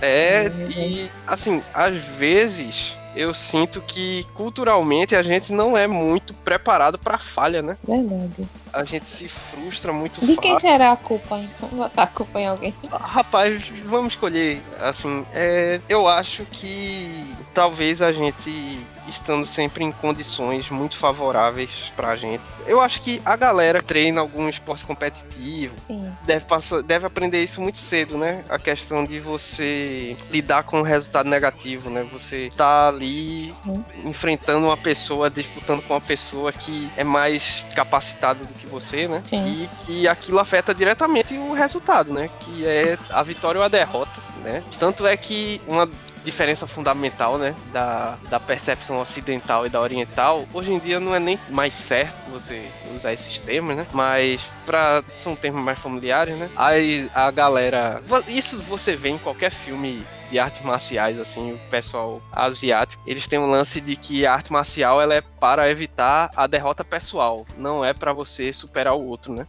É, 0.00 0.46
e 0.46 1.10
assim, 1.26 1.60
às 1.74 2.02
vezes 2.04 2.96
eu 3.16 3.34
sinto 3.34 3.80
que 3.80 4.24
culturalmente 4.34 5.16
a 5.16 5.22
gente 5.22 5.52
não 5.52 5.76
é 5.76 5.86
muito 5.86 6.32
preparado 6.32 6.98
pra 6.98 7.18
falha, 7.18 7.60
né? 7.60 7.76
Verdade. 7.86 8.48
A 8.72 8.84
gente 8.84 9.08
se 9.08 9.28
frustra 9.28 9.92
muito 9.92 10.20
De 10.20 10.26
fácil. 10.26 10.40
quem 10.42 10.58
será 10.58 10.92
a 10.92 10.96
culpa? 10.96 11.40
Vamos 11.60 11.76
botar 11.76 12.02
a 12.04 12.06
culpa 12.06 12.40
em 12.40 12.46
alguém. 12.46 12.74
Rapaz, 12.90 13.72
vamos 13.84 14.12
escolher. 14.12 14.62
Assim, 14.80 15.24
é, 15.32 15.80
eu 15.88 16.06
acho 16.08 16.44
que 16.46 17.34
talvez 17.54 18.00
a 18.02 18.12
gente 18.12 18.84
estando 19.08 19.46
sempre 19.46 19.82
em 19.84 19.90
condições 19.90 20.68
muito 20.68 20.94
favoráveis 20.94 21.90
pra 21.96 22.14
gente. 22.14 22.42
Eu 22.66 22.78
acho 22.78 23.00
que 23.00 23.22
a 23.24 23.36
galera 23.36 23.78
que 23.78 23.86
treina 23.86 24.20
algum 24.20 24.46
esporte 24.50 24.84
competitivo 24.84 25.74
Sim. 25.78 26.12
deve, 26.26 26.44
passar, 26.44 26.82
deve 26.82 27.06
aprender 27.06 27.42
isso 27.42 27.58
muito 27.62 27.78
cedo, 27.78 28.18
né? 28.18 28.44
A 28.50 28.58
questão 28.58 29.06
de 29.06 29.18
você 29.18 30.14
lidar 30.30 30.62
com 30.64 30.80
o 30.80 30.82
resultado 30.82 31.26
negativo, 31.26 31.88
né? 31.88 32.06
Você 32.12 32.50
tá 32.54 32.88
ali 32.88 33.54
Uhum. 33.64 33.82
enfrentando 34.04 34.66
uma 34.66 34.76
pessoa, 34.76 35.30
disputando 35.30 35.80
com 35.82 35.94
uma 35.94 36.00
pessoa 36.02 36.52
que 36.52 36.90
é 36.96 37.02
mais 37.02 37.66
capacitada 37.74 38.44
do 38.44 38.52
que 38.58 38.66
você, 38.66 39.08
né? 39.08 39.22
Sim. 39.26 39.44
E 39.46 39.68
que 39.84 40.08
aquilo 40.08 40.38
afeta 40.38 40.74
diretamente 40.74 41.34
o 41.34 41.52
resultado, 41.52 42.12
né? 42.12 42.28
Que 42.40 42.66
é 42.66 42.98
a 43.10 43.22
vitória 43.22 43.58
ou 43.58 43.64
a 43.64 43.68
derrota, 43.68 44.20
né? 44.42 44.62
Tanto 44.78 45.06
é 45.06 45.16
que 45.16 45.60
uma 45.66 45.88
diferença 46.24 46.66
fundamental, 46.66 47.38
né, 47.38 47.54
da, 47.72 48.18
da 48.28 48.38
percepção 48.38 49.00
ocidental 49.00 49.66
e 49.66 49.70
da 49.70 49.80
oriental, 49.80 50.42
hoje 50.52 50.72
em 50.72 50.78
dia 50.78 51.00
não 51.00 51.14
é 51.14 51.18
nem 51.18 51.38
mais 51.48 51.74
certo 51.74 52.16
você 52.30 52.68
usar 52.94 53.14
esses 53.14 53.40
termos, 53.40 53.74
né, 53.74 53.86
mas 53.92 54.42
para 54.66 55.02
são 55.16 55.34
termos 55.34 55.62
mais 55.62 55.78
familiares, 55.78 56.36
né, 56.36 56.50
aí 56.54 57.10
a 57.14 57.30
galera, 57.30 58.02
isso 58.26 58.58
você 58.62 58.94
vê 58.94 59.08
em 59.08 59.18
qualquer 59.18 59.50
filme 59.50 60.04
de 60.30 60.38
artes 60.38 60.62
marciais, 60.62 61.18
assim, 61.18 61.52
o 61.52 61.58
pessoal 61.70 62.20
asiático, 62.32 63.02
eles 63.06 63.26
têm 63.26 63.38
um 63.38 63.50
lance 63.50 63.80
de 63.80 63.96
que 63.96 64.26
a 64.26 64.34
arte 64.34 64.52
marcial 64.52 65.00
ela 65.00 65.14
é 65.14 65.20
para 65.20 65.70
evitar 65.70 66.30
a 66.36 66.46
derrota 66.46 66.84
pessoal, 66.84 67.46
não 67.56 67.84
é 67.84 67.92
para 67.92 68.12
você 68.12 68.52
superar 68.52 68.94
o 68.94 69.04
outro, 69.06 69.32
né? 69.32 69.46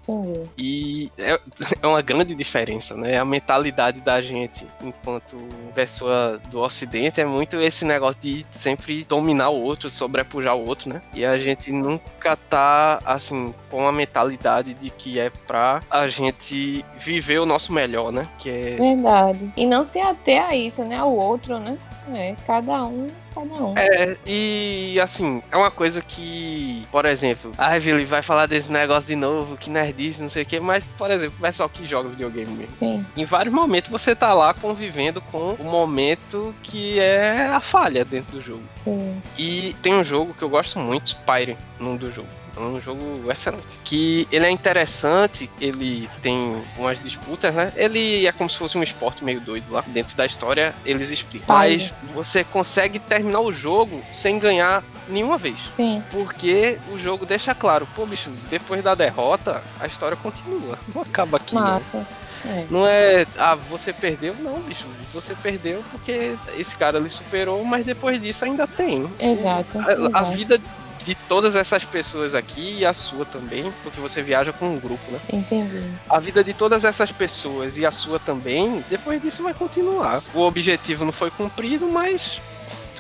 E 0.58 1.12
é, 1.18 1.40
é 1.82 1.88
uma 1.88 2.02
grande 2.02 2.36
diferença, 2.36 2.96
né? 2.96 3.18
A 3.18 3.26
mentalidade 3.26 4.02
da 4.02 4.22
gente, 4.22 4.66
enquanto 4.82 5.38
pessoa 5.74 6.40
do 6.50 6.60
Ocidente, 6.60 7.22
é 7.22 7.26
muito 7.26 7.58
esse 7.58 7.86
negócio 7.86 8.20
de 8.22 8.46
sempre 8.52 9.04
dominar 9.04 9.50
o 9.50 9.64
outro, 9.64 9.90
sobrepujar 9.90 10.56
o 10.56 10.66
outro, 10.66 10.90
né? 10.90 11.02
E 11.14 11.26
a 11.26 11.38
gente 11.38 11.72
nunca 11.72 12.36
tá, 12.36 13.00
assim, 13.06 13.54
com 13.70 13.88
a 13.88 13.92
mentalidade 13.92 14.74
de 14.74 14.90
que 14.90 15.20
é 15.20 15.30
pra 15.30 15.82
a 15.90 16.08
gente 16.08 16.86
viver 16.98 17.40
o 17.40 17.46
nosso 17.46 17.74
melhor, 17.74 18.12
né? 18.12 18.28
Que 18.38 18.50
é 18.50 18.76
Verdade. 18.76 19.52
E 19.56 19.66
não 19.66 19.86
se 19.86 20.00
ater 20.00 20.44
a 20.44 20.56
isso, 20.70 20.84
né? 20.84 20.98
Ao 20.98 21.14
outro, 21.14 21.60
né? 21.60 21.78
É, 22.16 22.36
cada 22.46 22.84
um, 22.86 23.08
cada 23.34 23.54
um. 23.54 23.74
É, 23.78 24.18
e 24.26 25.00
assim, 25.02 25.44
é 25.52 25.58
uma 25.58 25.70
coisa 25.70 26.02
que, 26.02 26.82
por 26.92 27.06
exemplo, 27.06 27.52
a 27.58 27.76
Evelyn 27.76 28.06
vai 28.06 28.22
falar 28.22 28.46
desse 28.46 28.72
negócio 28.72 29.08
de 29.08 29.16
novo, 29.16 29.58
que 29.58 29.70
nerdice, 29.70 30.22
não 30.22 30.30
sei 30.30 30.44
o 30.44 30.46
que, 30.46 30.60
mas, 30.60 30.84
por 30.98 31.12
exemplo, 31.12 31.36
o 31.38 31.42
pessoal 31.42 31.70
que 31.70 31.86
joga 31.86 32.10
videogame 32.10 32.52
mesmo. 32.52 32.76
Sim. 32.80 33.06
Em 33.16 33.26
vários 33.26 33.54
momentos 33.54 33.92
você 33.92 34.16
tá 34.16 34.34
lá 34.34 34.54
convivendo 34.54 35.22
com 35.22 35.54
o 35.54 35.64
momento 35.64 36.56
que 36.64 37.00
é 37.00 37.48
a 37.48 37.60
falha 37.60 38.06
dentro 38.06 38.32
do 38.32 38.42
jogo. 38.42 38.64
Sim. 38.78 39.22
E 39.38 39.76
tem 39.82 39.94
um 39.94 40.04
jogo 40.04 40.34
que 40.34 40.44
eu 40.44 40.50
gosto 40.50 40.80
muito, 40.80 41.16
Pyre, 41.26 41.58
num 41.80 41.96
do 41.96 42.12
jogo. 42.12 42.39
É 42.60 42.62
um 42.62 42.82
jogo 42.82 43.32
excelente. 43.32 43.80
Que 43.86 44.28
ele 44.30 44.46
é 44.46 44.50
interessante, 44.50 45.50
ele 45.62 46.10
tem 46.22 46.62
umas 46.78 47.02
disputas, 47.02 47.54
né? 47.54 47.72
Ele 47.76 48.28
é 48.28 48.32
como 48.34 48.50
se 48.50 48.58
fosse 48.58 48.78
um 48.78 48.84
esporte 48.84 49.24
meio 49.24 49.40
doido 49.40 49.72
lá. 49.72 49.82
Dentro 49.88 50.16
da 50.18 50.26
história, 50.26 50.76
eles 50.86 51.10
explicam. 51.10 51.56
Mas 51.56 51.94
você 52.14 52.44
consegue 52.44 53.00
terminar 53.00 53.40
o 53.40 53.54
jogo 53.54 54.02
sem 54.12 54.38
ganhar 54.38 54.84
nenhuma 55.08 55.38
vez. 55.38 55.72
Sim. 55.78 56.04
Porque 56.12 56.78
o 56.92 56.98
jogo 56.98 57.26
deixa 57.26 57.56
claro, 57.56 57.88
pô, 57.96 58.06
bicho, 58.06 58.30
depois 58.50 58.84
da 58.84 58.94
derrota, 58.94 59.64
a 59.80 59.88
história 59.88 60.18
continua. 60.18 60.78
Não 60.94 61.02
acaba 61.02 61.38
aqui, 61.38 61.56
não. 61.56 61.62
Massa. 61.62 62.06
É. 62.46 62.66
Não 62.70 62.88
é, 62.88 63.26
ah, 63.38 63.56
você 63.56 63.92
perdeu? 63.92 64.34
Não, 64.40 64.60
bicho. 64.62 64.86
Você 65.14 65.36
perdeu 65.36 65.84
porque 65.92 66.38
esse 66.58 66.76
cara 66.76 66.98
ele 66.98 67.10
superou, 67.10 67.64
mas 67.66 67.84
depois 67.84 68.22
disso 68.22 68.46
ainda 68.46 68.66
tem. 68.66 69.10
Exato. 69.20 69.80
A, 69.80 69.86
a 69.86 69.94
exato. 69.94 70.32
vida 70.32 70.62
de 71.04 71.16
todas 71.16 71.56
essas 71.56 71.86
pessoas 71.86 72.36
aqui 72.36 72.80
e 72.80 72.86
a 72.86 72.94
sua 72.94 73.26
também, 73.26 73.74
porque 73.84 74.00
você 74.00 74.22
viaja 74.22 74.52
com 74.52 74.70
um 74.70 74.80
grupo, 74.80 75.12
né? 75.12 75.20
Entendi. 75.32 75.84
A 76.10 76.20
vida 76.20 76.44
de 76.44 76.54
todas 76.54 76.84
essas 76.84 77.12
pessoas 77.12 77.78
e 77.78 77.86
a 77.86 77.92
sua 77.92 78.20
também, 78.20 78.84
depois 78.90 79.22
disso 79.22 79.44
vai 79.44 79.54
continuar. 79.54 80.22
O 80.34 80.42
objetivo 80.42 81.06
não 81.06 81.12
foi 81.12 81.32
cumprido, 81.32 81.88
mas 81.88 82.42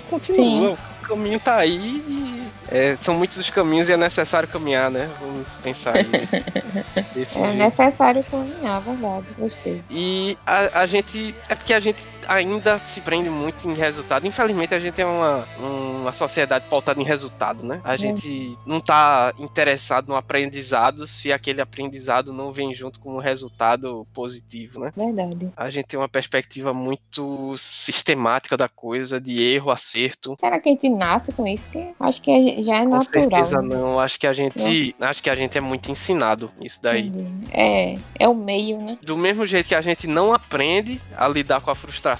continua. 0.10 0.78
O 1.04 1.08
caminho 1.10 1.40
tá 1.40 1.58
aí 1.58 2.04
e 2.08 2.48
é, 2.68 2.96
são 3.00 3.16
muitos 3.16 3.38
os 3.38 3.50
caminhos 3.50 3.90
e 3.90 3.94
é 3.94 3.98
necessário 3.98 4.48
caminhar, 4.48 4.92
né? 4.92 5.10
Vamos 5.20 5.46
pensar 5.62 5.94
nisso. 5.96 6.34
É 6.96 7.26
jeito. 7.26 7.58
necessário 7.58 8.24
caminhar, 8.24 8.80
verdade. 8.82 9.26
Gostei. 9.38 9.82
E 9.90 10.38
a, 10.46 10.82
a 10.82 10.86
gente. 10.86 11.36
É 11.48 11.56
porque 11.56 11.74
a 11.74 11.80
gente 11.80 12.08
ainda 12.30 12.78
se 12.80 13.02
prende 13.02 13.30
muito 13.30 13.68
em 13.68 13.74
resultado. 13.74 14.28
Infelizmente, 14.28 14.76
a 14.76 14.80
gente 14.80 15.02
é 15.02 15.06
uma, 15.06 15.48
uma 15.58 16.12
sociedade 16.12 16.66
pautada 16.70 17.02
em 17.02 17.04
resultado, 17.04 17.66
né? 17.66 17.82
A 17.84 17.98
gente 17.98 18.56
não 18.68 18.80
tá 18.80 19.34
interessado 19.40 20.08
no 20.10 20.16
aprendizado 20.16 21.08
se 21.08 21.34
aquele 21.34 21.60
aprendizado 21.60 22.32
não 22.32 22.52
vem 22.52 22.72
junto 22.74 23.00
com 23.00 23.16
um 23.16 23.20
resultado 23.20 24.06
positivo, 24.14 24.80
né? 24.80 24.94
Verdade. 24.96 25.52
A 25.58 25.70
gente 25.72 25.86
tem 25.88 26.00
uma 26.00 26.08
perspectiva 26.08 26.72
muito 26.74 27.56
sistemática 27.58 28.56
da 28.56 28.70
coisa, 28.70 29.20
de 29.20 29.42
erro, 29.42 29.72
acerto. 29.72 30.38
Será 30.40 30.60
que 30.60 30.70
a 30.70 30.72
gente 30.72 30.88
nasce 30.90 31.32
com 31.32 31.48
isso? 31.48 31.68
Que 31.70 31.90
acho 32.00 32.22
que 32.22 32.30
é- 32.30 32.62
já 32.64 32.76
é 32.78 32.84
Com 32.84 32.90
natural. 32.92 33.24
certeza 33.24 33.62
né? 33.62 33.76
não. 33.76 34.00
Acho 34.00 34.20
que 34.20 34.28
a 34.28 34.34
gente. 34.34 34.96
Acho 35.00 35.24
que 35.24 35.30
a 35.30 35.36
gente 35.36 35.58
é 35.58 35.62
muito 35.62 35.92
ensinado 35.92 36.52
isso 36.62 36.82
daí. 36.84 37.12
É, 37.52 37.98
é 38.20 38.28
o 38.28 38.36
meio, 38.36 38.80
né? 38.82 38.98
Do 39.02 39.18
mesmo 39.18 39.48
jeito 39.48 39.68
que 39.68 39.76
a 39.76 39.82
gente 39.82 40.06
não 40.06 40.32
aprende 40.34 41.02
a 41.18 41.28
lidar 41.28 41.62
com 41.62 41.72
a 41.72 41.76
frustração, 41.76 42.19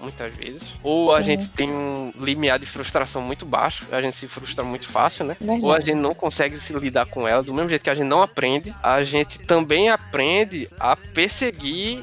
muitas 0.00 0.34
vezes, 0.34 0.62
ou 0.82 1.12
a 1.14 1.18
Sim. 1.18 1.24
gente 1.30 1.50
tem 1.50 1.70
um 1.70 2.12
limiar 2.18 2.58
de 2.58 2.66
frustração 2.66 3.22
muito 3.22 3.44
baixo, 3.46 3.86
a 3.92 4.00
gente 4.02 4.16
se 4.16 4.26
frustra 4.28 4.64
muito 4.64 4.88
fácil, 4.88 5.24
né? 5.24 5.36
Verdade. 5.40 5.64
Ou 5.64 5.72
a 5.72 5.80
gente 5.80 5.94
não 5.94 6.14
consegue 6.14 6.56
se 6.58 6.72
lidar 6.72 7.06
com 7.06 7.26
ela, 7.26 7.42
do 7.42 7.52
mesmo 7.54 7.68
jeito 7.68 7.82
que 7.82 7.90
a 7.90 7.94
gente 7.94 8.06
não 8.08 8.22
aprende, 8.22 8.74
a 8.82 9.02
gente 9.02 9.38
também 9.40 9.88
aprende 9.88 10.68
a 10.80 10.96
perseguir 10.96 12.02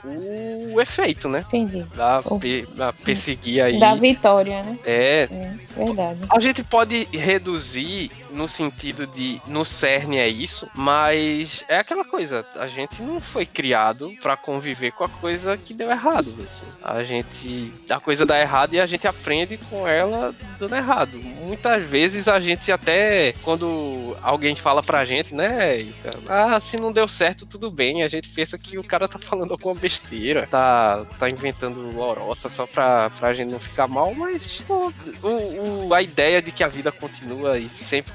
o 0.74 0.80
efeito, 0.82 1.28
né? 1.28 1.44
Entendi. 1.48 1.84
Da, 1.96 2.22
Oh. 2.26 2.38
pe- 2.40 2.66
da 2.76 2.94
perseguir 2.94 3.62
aí. 3.62 3.80
Da 3.80 3.96
vitória, 3.96 4.64
né? 4.64 4.80
É, 4.86 5.24
É, 5.32 5.54
verdade. 5.76 6.24
a 6.30 6.40
gente 6.40 6.64
pode 6.64 7.08
reduzir 7.12 8.12
no 8.34 8.48
sentido 8.48 9.06
de 9.08 9.42
no 9.48 9.64
cerne 9.64 10.18
é 10.18 10.28
isso, 10.28 10.70
mas 10.74 11.64
é 11.68 11.78
aquela 11.78 12.04
coisa, 12.04 12.46
a 12.56 12.68
gente 12.68 13.02
não 13.02 13.22
foi 13.22 13.46
criado 13.46 14.12
pra 14.22 14.36
conviver 14.36 14.92
com 14.92 15.04
a 15.04 15.10
coisa 15.10 15.56
que 15.58 15.74
deu 15.74 15.90
errado, 15.90 16.36
assim. 16.46 16.66
A 16.84 17.04
gente 17.04 17.74
a 17.90 18.00
coisa 18.00 18.26
dá 18.26 18.40
errado 18.40 18.74
e 18.74 18.80
a 18.82 18.86
gente 18.86 19.08
aprende 19.08 19.58
com 19.70 19.88
ela 19.88 20.36
dando 20.60 20.76
errado. 20.76 21.18
Muitas 21.20 21.84
vezes 21.84 22.28
a 22.28 22.40
gente 22.40 22.72
até 22.72 23.34
quando 23.44 24.18
alguém 24.22 24.56
fala 24.56 24.82
pra 24.84 25.06
gente, 25.06 25.34
né, 25.36 25.78
Eita, 25.78 26.12
ah, 26.28 26.60
se 26.60 26.78
não 26.78 26.92
deu 26.92 27.08
certo, 27.08 27.46
tudo 27.46 27.70
bem, 27.72 28.04
a 28.04 28.08
gente 28.08 28.30
pensa 28.30 28.58
que 28.58 28.78
o 28.78 28.84
cara 28.84 29.08
tá 29.08 29.20
falando 29.20 29.52
alguma 29.52 29.76
besteira, 29.76 30.48
tá 30.50 31.06
tá 31.20 31.30
inventando 31.30 31.80
lorota 31.92 32.50
só 32.50 32.66
pra, 32.66 33.10
pra 33.12 33.34
gente 33.34 33.52
não 33.52 33.60
ficar 33.60 33.88
mal, 33.88 34.14
mas 34.14 34.62
pô, 34.68 34.92
o, 35.22 35.88
o- 35.88 35.94
a 35.94 36.02
ideia 36.02 36.42
de 36.42 36.52
que 36.52 36.64
a 36.64 36.68
vida 36.68 36.92
continua 36.92 37.58
e 37.60 37.70
sempre 37.70 38.12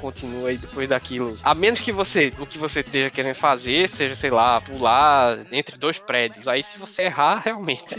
e 0.50 0.56
depois 0.56 0.88
daquilo, 0.88 1.36
a 1.42 1.54
menos 1.54 1.80
que 1.80 1.92
você, 1.92 2.32
o 2.38 2.46
que 2.46 2.58
você 2.58 2.80
esteja 2.80 3.10
querendo 3.10 3.34
fazer, 3.34 3.88
seja, 3.88 4.14
sei 4.14 4.30
lá, 4.30 4.60
pular 4.60 5.38
entre 5.52 5.76
dois 5.76 5.98
prédios, 5.98 6.48
aí 6.48 6.62
se 6.62 6.78
você 6.78 7.02
errar, 7.02 7.42
realmente, 7.44 7.96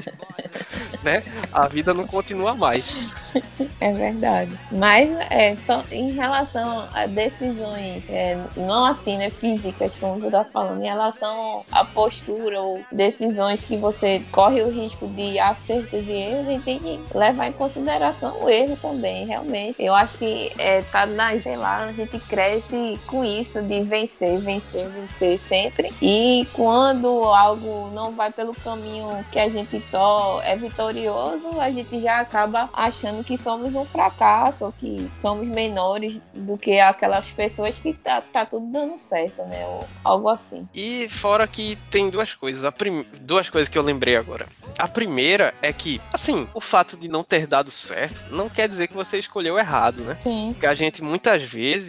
né, 1.03 1.23
a 1.51 1.67
vida 1.67 1.93
não 1.93 2.05
continua 2.05 2.53
mais. 2.53 2.95
É 3.81 3.93
verdade. 3.93 4.51
Mas 4.71 5.09
é, 5.29 5.51
então, 5.51 5.83
em 5.89 6.11
relação 6.11 6.89
a 6.93 7.05
decisões, 7.05 8.03
é, 8.09 8.37
não 8.57 8.85
assim, 8.85 9.17
né, 9.17 9.29
físicas, 9.29 9.93
como 9.99 10.19
tu 10.19 10.29
tá 10.29 10.43
falando, 10.43 10.83
em 10.83 10.87
relação 10.87 11.63
à 11.71 11.85
postura 11.85 12.61
ou 12.61 12.83
decisões 12.91 13.63
que 13.63 13.77
você 13.77 14.21
corre 14.31 14.61
o 14.61 14.69
risco 14.69 15.07
de 15.07 15.39
acertos 15.39 16.07
e 16.07 16.11
erros, 16.11 16.47
a 16.47 16.51
gente 16.51 16.63
tem 16.65 16.79
que 16.79 16.99
levar 17.17 17.47
em 17.47 17.53
consideração 17.53 18.43
o 18.43 18.49
erro 18.49 18.77
também, 18.81 19.25
realmente. 19.25 19.81
Eu 19.81 19.95
acho 19.95 20.17
que 20.17 20.51
é, 20.57 20.81
tá 20.83 21.05
na, 21.05 21.39
sei 21.39 21.55
lá, 21.55 21.91
gente 22.05 22.19
cresce 22.27 22.99
com 23.05 23.23
isso 23.23 23.61
de 23.61 23.81
vencer, 23.81 24.39
vencer, 24.39 24.87
vencer 24.89 25.37
sempre. 25.37 25.93
E 26.01 26.47
quando 26.53 27.07
algo 27.25 27.89
não 27.91 28.11
vai 28.11 28.31
pelo 28.31 28.53
caminho 28.53 29.25
que 29.31 29.39
a 29.39 29.49
gente 29.49 29.87
só 29.89 30.41
é 30.41 30.55
vitorioso 30.55 31.59
a 31.59 31.71
gente 31.71 31.99
já 31.99 32.19
acaba 32.19 32.69
achando 32.73 33.23
que 33.23 33.37
somos 33.37 33.75
um 33.75 33.85
fracasso, 33.85 34.73
que 34.77 35.09
somos 35.17 35.47
menores 35.47 36.21
do 36.33 36.57
que 36.57 36.79
aquelas 36.79 37.25
pessoas 37.27 37.79
que 37.79 37.93
tá, 37.93 38.21
tá 38.21 38.45
tudo 38.45 38.67
dando 38.71 38.97
certo, 38.97 39.43
né? 39.43 39.65
Ou 39.65 39.87
algo 40.03 40.29
assim. 40.29 40.67
E 40.73 41.07
fora 41.09 41.47
que 41.47 41.77
tem 41.89 42.09
duas 42.09 42.33
coisas. 42.33 42.63
A 42.63 42.71
prim... 42.71 43.05
Duas 43.21 43.49
coisas 43.49 43.69
que 43.69 43.77
eu 43.77 43.83
lembrei 43.83 44.15
agora. 44.15 44.47
A 44.77 44.87
primeira 44.87 45.53
é 45.61 45.71
que, 45.73 46.01
assim, 46.13 46.47
o 46.53 46.61
fato 46.61 46.97
de 46.97 47.07
não 47.07 47.23
ter 47.23 47.47
dado 47.47 47.71
certo 47.71 48.25
não 48.31 48.49
quer 48.49 48.67
dizer 48.67 48.87
que 48.87 48.93
você 48.93 49.17
escolheu 49.19 49.57
errado, 49.57 50.01
né? 50.03 50.17
Sim. 50.19 50.49
Porque 50.53 50.67
a 50.67 50.75
gente 50.75 51.03
muitas 51.03 51.43
vezes 51.43 51.88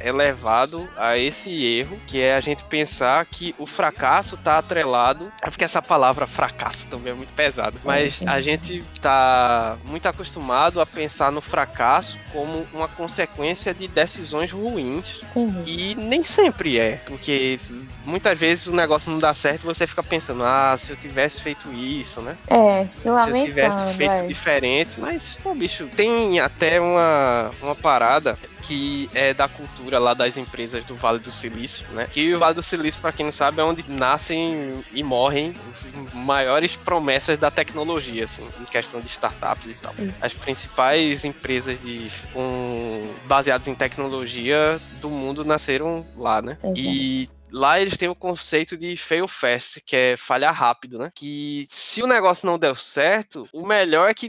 é 0.00 0.12
levado 0.12 0.88
a 0.96 1.16
esse 1.16 1.64
erro, 1.64 1.98
que 2.06 2.20
é 2.20 2.36
a 2.36 2.40
gente 2.40 2.64
pensar 2.64 3.24
que 3.26 3.54
o 3.58 3.66
fracasso 3.66 4.36
tá 4.36 4.58
atrelado. 4.58 5.32
É 5.42 5.50
porque 5.50 5.64
essa 5.64 5.82
palavra 5.82 6.26
fracasso 6.26 6.86
também 6.88 7.12
é 7.12 7.16
muito 7.16 7.32
pesada. 7.34 7.78
Mas 7.84 8.22
a 8.26 8.40
gente 8.40 8.82
tá 9.00 9.76
muito 9.84 10.06
acostumado 10.06 10.80
a 10.80 10.86
pensar 10.86 11.32
no 11.32 11.40
fracasso 11.40 12.18
como 12.32 12.66
uma 12.72 12.88
consequência 12.88 13.74
de 13.74 13.88
decisões 13.88 14.50
ruins. 14.52 15.20
Entendi. 15.34 15.90
E 15.90 15.94
nem 15.94 16.22
sempre 16.22 16.78
é, 16.78 16.96
porque 17.06 17.58
muitas 18.04 18.38
vezes 18.38 18.66
o 18.66 18.72
negócio 18.72 19.10
não 19.10 19.18
dá 19.18 19.34
certo 19.34 19.62
e 19.62 19.66
você 19.66 19.86
fica 19.86 20.02
pensando, 20.02 20.42
ah, 20.44 20.76
se 20.78 20.90
eu 20.90 20.96
tivesse 20.96 21.40
feito 21.40 21.72
isso, 21.72 22.20
né? 22.20 22.36
É, 22.46 22.86
se 22.86 23.00
Se 23.00 23.08
eu 23.08 23.16
tivesse 23.44 23.78
lamentando. 23.78 23.94
feito 23.94 24.12
é. 24.12 24.26
diferente, 24.26 25.00
mas, 25.00 25.38
pô, 25.42 25.54
bicho, 25.54 25.88
tem 25.96 26.40
até 26.40 26.80
uma, 26.80 27.50
uma 27.62 27.74
parada 27.74 28.38
que 28.62 29.08
é 29.14 29.32
da 29.32 29.48
cultura 29.48 29.98
lá 29.98 30.14
das 30.14 30.36
empresas 30.36 30.84
do 30.84 30.94
Vale 30.94 31.18
do 31.18 31.30
Silício, 31.30 31.86
né? 31.92 32.08
Que 32.10 32.34
o 32.34 32.38
Vale 32.38 32.54
do 32.54 32.62
Silício, 32.62 33.00
pra 33.00 33.12
quem 33.12 33.26
não 33.26 33.32
sabe, 33.32 33.60
é 33.60 33.64
onde 33.64 33.84
nascem 33.88 34.84
e 34.92 35.02
morrem 35.02 35.54
as 35.72 36.14
maiores 36.14 36.76
promessas 36.76 37.38
da 37.38 37.50
tecnologia, 37.50 38.24
assim, 38.24 38.46
em 38.60 38.64
questão 38.64 39.00
de 39.00 39.06
startups 39.08 39.66
e 39.66 39.74
tal. 39.74 39.94
Isso. 39.98 40.18
As 40.20 40.34
principais 40.34 41.24
empresas 41.24 41.80
de, 41.82 42.10
com, 42.32 43.14
baseadas 43.26 43.68
em 43.68 43.74
tecnologia 43.74 44.80
do 45.00 45.08
mundo 45.08 45.44
nasceram 45.44 46.06
lá, 46.16 46.42
né? 46.42 46.58
Exato. 46.62 46.78
E 46.78 47.30
Lá 47.52 47.80
eles 47.80 47.96
têm 47.96 48.08
o 48.08 48.14
conceito 48.14 48.76
de 48.76 48.96
fail 48.96 49.26
fast, 49.26 49.80
que 49.80 49.96
é 49.96 50.16
falhar 50.16 50.54
rápido, 50.54 50.98
né? 50.98 51.10
Que 51.14 51.66
se 51.68 52.02
o 52.02 52.06
negócio 52.06 52.46
não 52.46 52.58
deu 52.58 52.74
certo, 52.74 53.48
o 53.52 53.66
melhor 53.66 54.10
é 54.10 54.14
que 54.14 54.28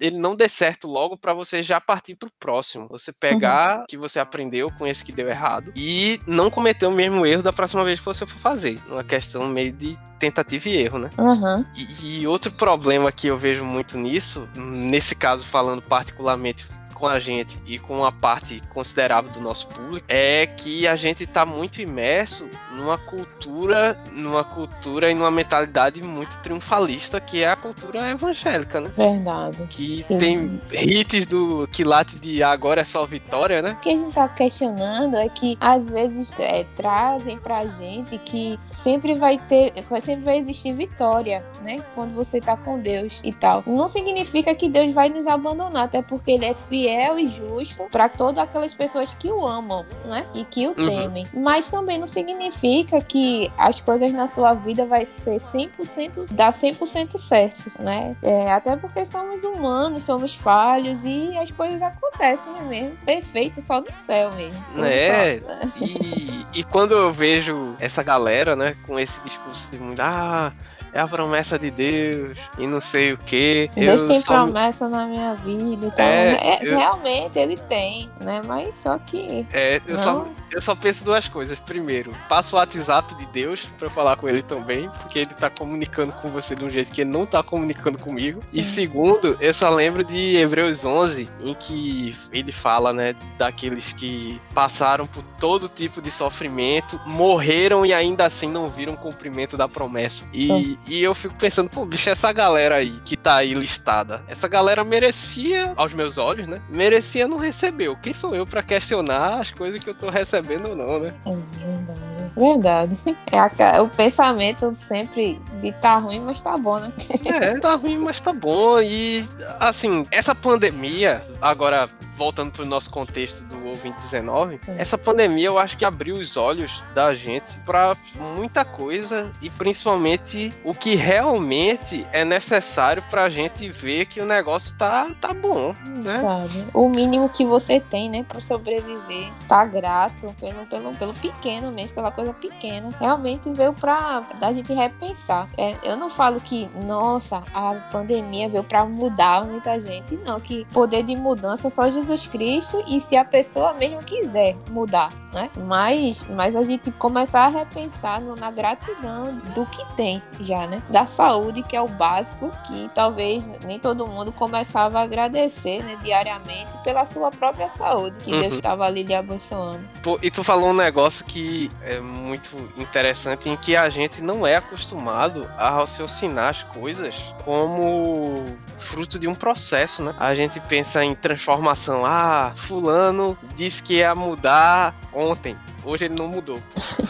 ele 0.00 0.18
não 0.18 0.34
dê 0.34 0.48
certo 0.48 0.88
logo 0.88 1.16
pra 1.16 1.34
você 1.34 1.62
já 1.62 1.80
partir 1.80 2.14
pro 2.14 2.30
próximo. 2.38 2.88
Você 2.88 3.12
pegar 3.12 3.82
o 3.82 3.86
que 3.86 3.96
você 3.96 4.18
aprendeu 4.18 4.70
com 4.78 4.86
esse 4.86 5.04
que 5.04 5.12
deu 5.12 5.28
errado 5.28 5.72
e 5.76 6.20
não 6.26 6.50
cometer 6.50 6.86
o 6.86 6.92
mesmo 6.92 7.26
erro 7.26 7.42
da 7.42 7.52
próxima 7.52 7.84
vez 7.84 7.98
que 7.98 8.06
você 8.06 8.26
for 8.26 8.38
fazer. 8.38 8.80
Uma 8.88 9.04
questão 9.04 9.46
meio 9.48 9.72
de 9.72 9.98
tentativa 10.18 10.68
e 10.68 10.76
erro, 10.76 10.98
né? 10.98 11.10
Aham. 11.18 11.66
E, 11.74 12.20
e 12.20 12.26
outro 12.28 12.52
problema 12.52 13.10
que 13.10 13.26
eu 13.26 13.36
vejo 13.36 13.64
muito 13.64 13.98
nisso, 13.98 14.48
nesse 14.54 15.16
caso 15.16 15.44
falando 15.44 15.82
particularmente 15.82 16.66
com 17.02 17.08
a 17.08 17.18
gente 17.18 17.58
e 17.66 17.80
com 17.80 18.04
a 18.04 18.12
parte 18.12 18.62
considerável 18.72 19.28
do 19.32 19.40
nosso 19.40 19.66
público, 19.66 20.06
é 20.08 20.46
que 20.46 20.86
a 20.86 20.94
gente 20.94 21.24
está 21.24 21.44
muito 21.44 21.82
imerso 21.82 22.48
numa 22.70 22.96
cultura, 22.96 23.98
numa 24.12 24.44
cultura 24.44 25.10
e 25.10 25.14
numa 25.14 25.30
mentalidade 25.30 26.00
muito 26.00 26.38
triunfalista, 26.38 27.20
que 27.20 27.42
é 27.42 27.48
a 27.48 27.56
cultura 27.56 28.08
evangélica, 28.08 28.80
né? 28.80 28.92
Verdade. 28.96 29.58
Que 29.68 30.04
Sim. 30.06 30.18
tem 30.18 30.60
hits 30.70 31.26
do 31.26 31.66
quilate 31.72 32.16
de 32.20 32.40
agora 32.40 32.82
é 32.82 32.84
só 32.84 33.04
vitória, 33.04 33.60
né? 33.60 33.72
O 33.72 33.80
que 33.82 33.90
a 33.90 33.96
gente 33.96 34.14
tá 34.14 34.28
questionando 34.28 35.16
é 35.16 35.28
que 35.28 35.58
às 35.60 35.90
vezes 35.90 36.32
é, 36.38 36.62
trazem 36.76 37.36
pra 37.36 37.66
gente 37.66 38.16
que 38.18 38.56
sempre 38.72 39.16
vai 39.16 39.38
ter, 39.38 39.72
vai- 39.90 40.00
sempre 40.00 40.24
vai 40.24 40.38
existir 40.38 40.72
vitória, 40.72 41.44
né? 41.64 41.82
Quando 41.96 42.14
você 42.14 42.40
tá 42.40 42.56
com 42.56 42.78
Deus 42.78 43.20
e 43.24 43.32
tal. 43.32 43.64
Não 43.66 43.88
significa 43.88 44.54
que 44.54 44.68
Deus 44.68 44.94
vai 44.94 45.08
nos 45.08 45.26
abandonar, 45.26 45.86
até 45.86 46.00
porque 46.00 46.30
ele 46.30 46.44
é 46.44 46.54
fiel 46.54 46.91
e 47.18 47.26
justo 47.28 47.84
pra 47.90 48.08
todas 48.08 48.38
aquelas 48.38 48.74
pessoas 48.74 49.14
que 49.14 49.30
o 49.30 49.46
amam, 49.46 49.84
né? 50.04 50.26
E 50.34 50.44
que 50.44 50.66
o 50.68 50.74
temem. 50.74 51.26
Mas 51.34 51.70
também 51.70 51.98
não 51.98 52.06
significa 52.06 53.00
que 53.00 53.50
as 53.58 53.80
coisas 53.80 54.12
na 54.12 54.26
sua 54.28 54.54
vida 54.54 54.84
vai 54.86 55.04
ser 55.06 55.36
100% 55.36 56.32
dar 56.32 56.52
100% 56.52 57.18
certo, 57.18 57.70
né? 57.78 58.16
É, 58.22 58.52
até 58.52 58.76
porque 58.76 59.04
somos 59.06 59.44
humanos, 59.44 60.02
somos 60.04 60.34
falhos 60.34 61.04
e 61.04 61.36
as 61.38 61.50
coisas 61.50 61.82
acontecem, 61.82 62.52
né 62.52 62.60
mesmo? 62.62 62.96
Perfeito 63.04 63.60
só 63.60 63.80
no 63.80 63.94
céu 63.94 64.32
mesmo. 64.32 64.62
É. 64.84 65.40
só- 65.40 65.84
E, 65.84 66.46
e 66.54 66.64
quando 66.64 66.92
eu 66.92 67.12
vejo 67.12 67.74
essa 67.80 68.02
galera, 68.02 68.54
né, 68.56 68.76
com 68.86 68.98
esse 68.98 69.20
discurso 69.22 69.68
de 69.70 69.78
ah, 70.00 70.52
é 70.92 71.00
a 71.00 71.08
promessa 71.08 71.58
de 71.58 71.70
Deus 71.70 72.36
e 72.58 72.66
não 72.66 72.80
sei 72.80 73.12
o 73.12 73.18
que. 73.18 73.70
Deus 73.74 74.02
tem 74.02 74.20
promessa 74.22 74.88
na 74.88 75.06
minha 75.06 75.34
vida 75.34 75.86
e 75.86 75.90
tal. 75.90 76.04
É, 76.06 76.32
É, 76.32 76.58
eu- 76.62 76.76
Realmente 76.78 77.38
ele 77.38 77.56
tem, 77.56 78.10
né? 78.20 78.40
Mas 78.46 78.76
só 78.76 78.98
que. 78.98 79.46
É, 79.52 79.80
eu 79.86 79.98
só, 79.98 80.26
eu 80.50 80.60
só 80.62 80.74
penso 80.74 81.04
duas 81.04 81.28
coisas. 81.28 81.58
Primeiro, 81.58 82.12
passa 82.28 82.54
o 82.54 82.58
WhatsApp 82.58 83.14
de 83.14 83.26
Deus 83.26 83.66
pra 83.78 83.86
eu 83.86 83.90
falar 83.90 84.16
com 84.16 84.28
ele 84.28 84.42
também, 84.42 84.90
porque 85.00 85.18
ele 85.20 85.34
tá 85.34 85.48
comunicando 85.50 86.12
com 86.14 86.30
você 86.30 86.54
de 86.54 86.64
um 86.64 86.70
jeito 86.70 86.92
que 86.92 87.00
ele 87.02 87.10
não 87.10 87.24
tá 87.26 87.42
comunicando 87.42 87.98
comigo. 87.98 88.42
E 88.52 88.62
segundo, 88.62 89.36
eu 89.40 89.54
só 89.54 89.70
lembro 89.70 90.04
de 90.04 90.36
Hebreus 90.36 90.84
11, 90.84 91.28
em 91.44 91.54
que 91.54 92.14
ele 92.32 92.52
fala, 92.52 92.92
né, 92.92 93.14
daqueles 93.38 93.92
que 93.92 94.40
passaram 94.54 95.06
por 95.06 95.22
todo 95.40 95.68
tipo 95.68 96.00
de 96.02 96.10
sofrimento, 96.10 97.00
morreram 97.06 97.84
e 97.86 97.92
ainda 97.94 98.26
assim 98.26 98.50
não 98.50 98.68
viram 98.68 98.94
o 98.94 98.96
cumprimento 98.96 99.56
da 99.56 99.68
promessa. 99.68 100.26
E, 100.32 100.46
Sim. 100.46 100.78
E 100.86 101.02
eu 101.02 101.14
fico 101.14 101.34
pensando, 101.34 101.70
pô, 101.70 101.84
bicho, 101.84 102.08
essa 102.10 102.32
galera 102.32 102.76
aí 102.76 103.00
que 103.04 103.16
tá 103.16 103.36
aí 103.36 103.54
listada, 103.54 104.22
essa 104.28 104.48
galera 104.48 104.84
merecia, 104.84 105.72
aos 105.76 105.92
meus 105.92 106.18
olhos, 106.18 106.48
né, 106.48 106.60
merecia 106.68 107.28
não 107.28 107.38
recebeu. 107.38 107.96
Quem 107.96 108.12
sou 108.12 108.34
eu 108.34 108.46
pra 108.46 108.62
questionar 108.62 109.40
as 109.40 109.50
coisas 109.50 109.82
que 109.82 109.88
eu 109.88 109.94
tô 109.94 110.10
recebendo 110.10 110.70
ou 110.70 110.76
não, 110.76 110.98
né? 110.98 111.10
É 111.26 111.30
verdade. 111.30 112.11
Verdade. 112.36 112.96
É 113.30 113.38
a- 113.38 113.82
o 113.82 113.88
pensamento 113.88 114.74
sempre 114.74 115.40
de 115.60 115.72
tá 115.72 115.96
ruim, 115.96 116.20
mas 116.20 116.40
tá 116.40 116.56
bom, 116.56 116.78
né? 116.78 116.92
É, 117.26 117.58
tá 117.58 117.74
ruim, 117.74 117.98
mas 117.98 118.20
tá 118.20 118.32
bom. 118.32 118.80
E, 118.80 119.24
assim, 119.60 120.06
essa 120.10 120.34
pandemia, 120.34 121.22
agora 121.40 121.88
voltando 122.14 122.52
pro 122.52 122.66
nosso 122.66 122.90
contexto 122.90 123.42
do 123.44 123.66
ouvinte 123.68 123.96
19, 123.98 124.60
Sim. 124.64 124.74
essa 124.76 124.98
pandemia 124.98 125.46
eu 125.46 125.58
acho 125.58 125.78
que 125.78 125.84
abriu 125.84 126.16
os 126.16 126.36
olhos 126.36 126.84
da 126.94 127.14
gente 127.14 127.58
pra 127.60 127.94
muita 128.36 128.64
coisa 128.66 129.32
e 129.40 129.48
principalmente 129.48 130.52
o 130.62 130.74
que 130.74 130.94
realmente 130.94 132.06
é 132.12 132.22
necessário 132.24 133.02
pra 133.10 133.30
gente 133.30 133.68
ver 133.70 134.04
que 134.06 134.20
o 134.20 134.26
negócio 134.26 134.76
tá, 134.76 135.08
tá 135.20 135.32
bom, 135.32 135.74
né? 135.86 136.20
Sabe? 136.20 136.66
O 136.74 136.88
mínimo 136.90 137.28
que 137.30 137.46
você 137.46 137.80
tem, 137.80 138.10
né, 138.10 138.24
pra 138.28 138.40
sobreviver. 138.40 139.32
Tá 139.48 139.64
grato 139.64 140.34
pelo, 140.38 140.66
pelo, 140.66 140.94
pelo 140.94 141.14
pequeno 141.14 141.72
mesmo, 141.72 141.94
pela 141.94 142.12
coisa 142.12 142.21
pequena. 142.34 142.90
Realmente 143.00 143.50
veio 143.52 143.72
pra 143.72 144.20
da 144.38 144.52
gente 144.52 144.72
repensar. 144.72 145.48
É, 145.56 145.76
eu 145.82 145.96
não 145.96 146.08
falo 146.08 146.40
que, 146.40 146.68
nossa, 146.84 147.42
a 147.54 147.74
pandemia 147.90 148.48
veio 148.48 148.64
pra 148.64 148.84
mudar 148.84 149.44
muita 149.44 149.78
gente. 149.80 150.16
Não, 150.24 150.38
que 150.38 150.64
poder 150.66 151.02
de 151.02 151.16
mudança 151.16 151.68
é 151.68 151.70
só 151.70 151.88
Jesus 151.88 152.26
Cristo 152.26 152.82
e 152.86 153.00
se 153.00 153.16
a 153.16 153.24
pessoa 153.24 153.72
mesmo 153.74 153.98
quiser 154.04 154.56
mudar, 154.70 155.10
né? 155.32 155.50
Mas, 155.56 156.24
mas 156.28 156.54
a 156.54 156.62
gente 156.62 156.90
começar 156.92 157.46
a 157.46 157.48
repensar 157.48 158.20
no- 158.20 158.36
na 158.36 158.50
gratidão 158.50 159.36
do 159.54 159.64
que 159.66 159.84
tem 159.96 160.22
já, 160.40 160.66
né? 160.66 160.82
Da 160.90 161.06
saúde, 161.06 161.62
que 161.62 161.74
é 161.76 161.80
o 161.80 161.88
básico, 161.88 162.52
que 162.66 162.90
talvez 162.94 163.46
nem 163.64 163.78
todo 163.78 164.06
mundo 164.06 164.30
começava 164.32 164.98
a 165.00 165.02
agradecer, 165.02 165.82
né, 165.82 165.96
diariamente 166.02 166.76
pela 166.84 167.04
sua 167.04 167.30
própria 167.30 167.68
saúde, 167.68 168.18
que 168.20 168.32
Uhum. 168.32 168.40
Deus 168.40 168.54
estava 168.54 168.84
ali 168.84 169.02
lhe 169.02 169.14
abençoando. 169.14 169.80
E 170.20 170.30
tu 170.30 170.42
falou 170.44 170.70
um 170.70 170.74
negócio 170.74 171.24
que 171.24 171.70
é 171.82 171.98
muito 172.00 172.56
interessante, 172.76 173.48
em 173.48 173.56
que 173.56 173.74
a 173.76 173.88
gente 173.88 174.20
não 174.20 174.46
é 174.46 174.56
acostumado 174.56 175.48
a 175.56 175.70
raciocinar 175.70 176.48
as 176.48 176.62
coisas 176.62 177.14
como 177.44 178.44
fruto 178.78 179.18
de 179.18 179.28
um 179.28 179.34
processo, 179.34 180.02
né? 180.02 180.14
A 180.18 180.34
gente 180.34 180.58
pensa 180.60 181.04
em 181.04 181.14
transformação. 181.14 182.04
Ah, 182.04 182.52
fulano 182.56 183.36
disse 183.54 183.82
que 183.82 183.94
ia 183.94 184.14
mudar 184.14 184.94
ontem. 185.22 185.56
Hoje 185.84 186.04
ele 186.06 186.14
não 186.18 186.28
mudou. 186.28 186.60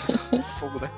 Fogo, 0.59 0.81
né? 0.81 0.91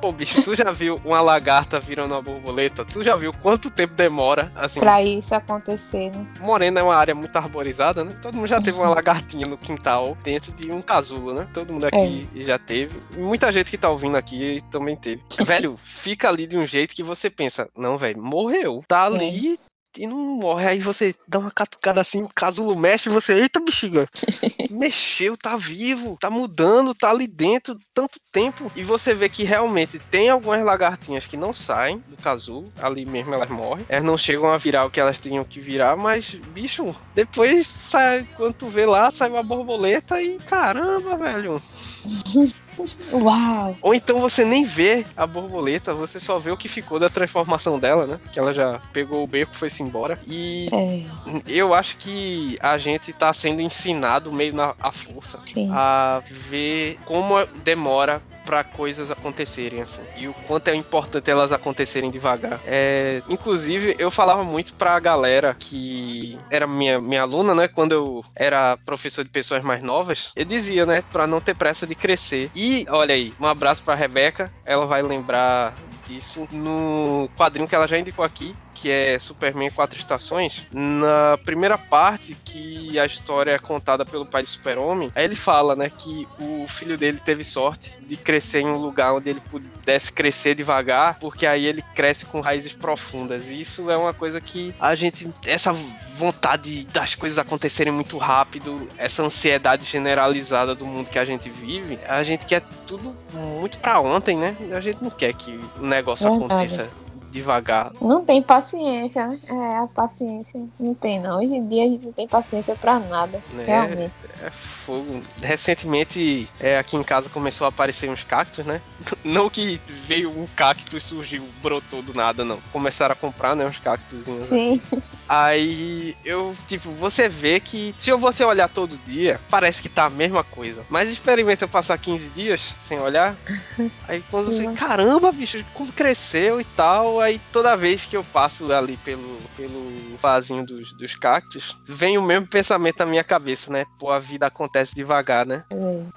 Pô, 0.00 0.12
bicho, 0.12 0.42
tu 0.42 0.54
já 0.54 0.70
viu 0.70 1.00
uma 1.04 1.20
lagarta 1.20 1.80
virando 1.80 2.14
uma 2.14 2.22
borboleta? 2.22 2.84
Tu 2.84 3.02
já 3.02 3.16
viu 3.16 3.32
quanto 3.32 3.68
tempo 3.68 3.94
demora? 3.94 4.50
Assim, 4.54 4.78
Pra 4.78 5.02
isso 5.02 5.34
acontecer, 5.34 6.10
né? 6.12 6.24
Morena 6.40 6.78
é 6.78 6.82
uma 6.82 6.94
área 6.94 7.14
muito 7.14 7.34
arborizada, 7.36 8.04
né? 8.04 8.14
Todo 8.22 8.34
mundo 8.34 8.46
já 8.46 8.60
teve 8.60 8.78
uma 8.78 8.88
lagartinha 8.90 9.46
no 9.46 9.56
quintal 9.56 10.16
dentro 10.22 10.52
de 10.52 10.70
um 10.70 10.80
casulo, 10.80 11.34
né? 11.34 11.48
Todo 11.52 11.72
mundo 11.72 11.86
aqui 11.86 12.28
já 12.36 12.58
teve. 12.58 12.96
Muita 13.16 13.50
gente 13.50 13.70
que 13.70 13.78
tá 13.78 13.90
ouvindo 13.90 14.16
aqui 14.16 14.62
também 14.70 14.94
teve. 14.94 15.22
Velho, 15.44 15.76
fica 15.82 16.28
ali 16.28 16.46
de 16.46 16.56
um 16.56 16.64
jeito 16.64 16.94
que 16.94 17.02
você 17.02 17.28
pensa, 17.28 17.68
não, 17.76 17.98
velho, 17.98 18.22
morreu. 18.22 18.84
Tá 18.86 19.06
ali, 19.06 19.58
e 19.96 20.06
não 20.06 20.16
morre. 20.16 20.66
Aí 20.66 20.80
você 20.80 21.14
dá 21.26 21.38
uma 21.38 21.50
catucada 21.50 22.00
assim, 22.00 22.22
o 22.22 22.28
casulo 22.28 22.78
mexe, 22.78 23.08
você, 23.08 23.34
eita 23.34 23.60
bexiga, 23.60 24.08
mexeu, 24.70 25.36
tá 25.36 25.56
vivo, 25.56 26.16
tá 26.20 26.30
mudando, 26.30 26.94
tá 26.94 27.10
ali 27.10 27.26
dentro 27.26 27.76
tanto 27.94 28.20
tempo. 28.30 28.70
E 28.74 28.82
você 28.82 29.14
vê 29.14 29.28
que 29.28 29.44
realmente 29.44 29.98
tem 29.98 30.28
algumas 30.28 30.64
lagartinhas 30.64 31.26
que 31.26 31.36
não 31.36 31.52
saem 31.52 31.98
do 32.08 32.16
casulo, 32.16 32.72
ali 32.80 33.06
mesmo 33.06 33.34
elas 33.34 33.50
morrem. 33.50 33.86
Elas 33.88 34.04
não 34.04 34.18
chegam 34.18 34.48
a 34.48 34.58
virar 34.58 34.84
o 34.84 34.90
que 34.90 35.00
elas 35.00 35.18
tinham 35.18 35.44
que 35.44 35.60
virar, 35.60 35.96
mas, 35.96 36.34
bicho, 36.52 36.94
depois 37.14 37.66
sai, 37.66 38.26
quando 38.36 38.54
tu 38.54 38.66
vê 38.66 38.86
lá, 38.86 39.10
sai 39.10 39.30
uma 39.30 39.42
borboleta 39.42 40.20
e 40.20 40.38
caramba, 40.38 41.16
velho. 41.16 41.62
Uau! 43.12 43.76
Ou 43.82 43.94
então 43.94 44.20
você 44.20 44.44
nem 44.44 44.64
vê 44.64 45.04
a 45.16 45.26
borboleta, 45.26 45.94
você 45.94 46.20
só 46.20 46.38
vê 46.38 46.50
o 46.50 46.56
que 46.56 46.68
ficou 46.68 46.98
da 46.98 47.08
transformação 47.08 47.78
dela, 47.78 48.06
né? 48.06 48.20
Que 48.32 48.38
ela 48.38 48.52
já 48.52 48.80
pegou 48.92 49.22
o 49.22 49.26
beco, 49.26 49.54
foi-se 49.54 49.82
embora. 49.82 50.18
E 50.26 50.68
É, 50.72 51.42
eu 51.46 51.74
acho 51.74 51.96
que 51.96 52.58
a 52.60 52.78
gente 52.78 53.12
tá 53.12 53.32
sendo 53.32 53.62
ensinado 53.62 54.32
meio 54.32 54.54
na 54.54 54.74
à 54.80 54.92
força 54.92 55.40
sim. 55.46 55.68
a 55.72 56.22
ver 56.48 56.98
como 57.04 57.44
demora 57.64 58.20
para 58.48 58.64
coisas 58.64 59.10
acontecerem 59.10 59.82
assim. 59.82 60.00
E 60.16 60.26
o 60.26 60.32
quanto 60.46 60.68
é 60.68 60.74
importante 60.74 61.30
elas 61.30 61.52
acontecerem 61.52 62.10
devagar. 62.10 62.58
É, 62.64 63.20
inclusive 63.28 63.94
eu 63.98 64.10
falava 64.10 64.42
muito 64.42 64.72
pra 64.72 64.98
galera 64.98 65.54
que 65.58 66.38
era 66.50 66.66
minha 66.66 66.98
minha 66.98 67.20
aluna, 67.20 67.54
né, 67.54 67.68
quando 67.68 67.92
eu 67.92 68.24
era 68.34 68.78
professor 68.86 69.22
de 69.22 69.28
pessoas 69.28 69.62
mais 69.62 69.82
novas, 69.82 70.32
eu 70.34 70.46
dizia, 70.46 70.86
né, 70.86 71.04
para 71.12 71.26
não 71.26 71.42
ter 71.42 71.54
pressa 71.54 71.86
de 71.86 71.94
crescer. 71.94 72.50
E 72.56 72.86
olha 72.88 73.14
aí, 73.14 73.34
um 73.38 73.44
abraço 73.44 73.82
pra 73.82 73.94
Rebeca, 73.94 74.50
ela 74.64 74.86
vai 74.86 75.02
lembrar 75.02 75.74
disso 76.06 76.48
no 76.50 77.28
quadrinho 77.36 77.68
que 77.68 77.74
ela 77.74 77.86
já 77.86 77.98
indicou 77.98 78.24
aqui, 78.24 78.56
que 78.80 78.90
é 78.90 79.18
Superman 79.18 79.70
Quatro 79.70 79.98
Estações, 79.98 80.66
na 80.72 81.36
primeira 81.44 81.76
parte 81.76 82.36
que 82.44 82.98
a 82.98 83.04
história 83.04 83.52
é 83.52 83.58
contada 83.58 84.06
pelo 84.06 84.24
pai 84.24 84.42
de 84.42 84.48
Super-Homem, 84.48 85.10
aí 85.14 85.24
ele 85.24 85.34
fala, 85.34 85.74
né, 85.74 85.90
que 85.90 86.26
o 86.38 86.66
filho 86.68 86.96
dele 86.96 87.18
teve 87.18 87.42
sorte 87.42 87.96
de 88.00 88.16
crescer 88.16 88.60
em 88.60 88.66
um 88.66 88.76
lugar 88.76 89.14
onde 89.14 89.30
ele 89.30 89.40
pudesse 89.40 90.12
crescer 90.12 90.54
devagar, 90.54 91.18
porque 91.18 91.46
aí 91.46 91.66
ele 91.66 91.82
cresce 91.94 92.24
com 92.26 92.40
raízes 92.40 92.72
profundas. 92.72 93.48
E 93.48 93.60
isso 93.60 93.90
é 93.90 93.96
uma 93.96 94.14
coisa 94.14 94.40
que 94.40 94.74
a 94.78 94.94
gente 94.94 95.28
essa 95.44 95.72
vontade 96.14 96.84
das 96.84 97.14
coisas 97.14 97.38
acontecerem 97.38 97.92
muito 97.92 98.16
rápido, 98.18 98.88
essa 98.96 99.22
ansiedade 99.22 99.84
generalizada 99.84 100.74
do 100.74 100.86
mundo 100.86 101.08
que 101.08 101.18
a 101.18 101.24
gente 101.24 101.50
vive, 101.50 101.98
a 102.08 102.22
gente 102.22 102.46
quer 102.46 102.62
tudo 102.86 103.14
muito 103.32 103.78
pra 103.78 104.00
ontem, 104.00 104.36
né? 104.36 104.56
A 104.72 104.80
gente 104.80 105.02
não 105.02 105.10
quer 105.10 105.32
que 105.34 105.58
o 105.78 105.82
negócio 105.82 106.28
Verdade. 106.28 106.54
aconteça 106.54 107.07
devagar. 107.30 107.92
Não 108.00 108.24
tem 108.24 108.42
paciência, 108.42 109.26
né? 109.26 109.38
É, 109.48 109.76
a 109.78 109.86
paciência 109.86 110.60
não 110.78 110.94
tem, 110.94 111.20
não. 111.20 111.38
Hoje 111.38 111.54
em 111.54 111.66
dia 111.68 111.84
a 111.84 111.86
gente 111.86 112.06
não 112.06 112.12
tem 112.12 112.28
paciência 112.28 112.74
pra 112.74 112.98
nada, 112.98 113.42
né? 113.52 113.64
realmente. 113.64 114.12
É 114.42 114.50
fogo. 114.50 115.20
Recentemente, 115.42 116.48
é, 116.58 116.78
aqui 116.78 116.96
em 116.96 117.02
casa 117.02 117.28
começou 117.28 117.66
a 117.66 117.68
aparecer 117.68 118.08
uns 118.08 118.22
cactos, 118.22 118.64
né? 118.64 118.80
Não 119.22 119.50
que 119.50 119.80
veio 119.88 120.30
um 120.30 120.46
cacto 120.56 120.96
e 120.96 121.00
surgiu, 121.00 121.46
brotou 121.62 122.00
do 122.02 122.14
nada, 122.14 122.44
não. 122.44 122.60
Começaram 122.72 123.12
a 123.12 123.16
comprar, 123.16 123.54
né, 123.54 123.66
uns 123.66 123.78
cactozinhos. 123.78 124.46
Sim, 124.46 124.80
Aí 125.28 126.16
eu, 126.24 126.54
tipo, 126.66 126.90
você 126.92 127.28
vê 127.28 127.60
que 127.60 127.94
se 127.98 128.10
você 128.12 128.44
olhar 128.44 128.68
todo 128.68 128.98
dia, 129.06 129.40
parece 129.50 129.82
que 129.82 129.88
tá 129.88 130.06
a 130.06 130.10
mesma 130.10 130.42
coisa. 130.42 130.86
Mas 130.88 131.08
experimenta 131.08 131.64
eu 131.64 131.68
passar 131.68 131.98
15 131.98 132.30
dias 132.30 132.60
sem 132.78 132.98
olhar. 132.98 133.36
Aí 134.08 134.22
quando 134.30 134.46
você, 134.46 134.66
caramba, 134.72 135.30
bicho, 135.30 135.62
como 135.74 135.92
cresceu 135.92 136.60
e 136.60 136.64
tal. 136.64 137.17
Aí 137.20 137.40
toda 137.52 137.76
vez 137.76 138.06
que 138.06 138.16
eu 138.16 138.24
passo 138.24 138.72
ali 138.72 138.96
pelo, 138.98 139.36
pelo 139.56 140.16
vasinho 140.16 140.64
dos, 140.64 140.92
dos 140.92 141.14
cactos, 141.16 141.76
vem 141.86 142.18
o 142.18 142.22
mesmo 142.22 142.46
pensamento 142.46 142.98
na 142.98 143.06
minha 143.06 143.24
cabeça, 143.24 143.72
né? 143.72 143.84
Pô, 143.98 144.10
a 144.10 144.18
vida 144.18 144.46
acontece 144.46 144.94
devagar, 144.94 145.46
né? 145.46 145.64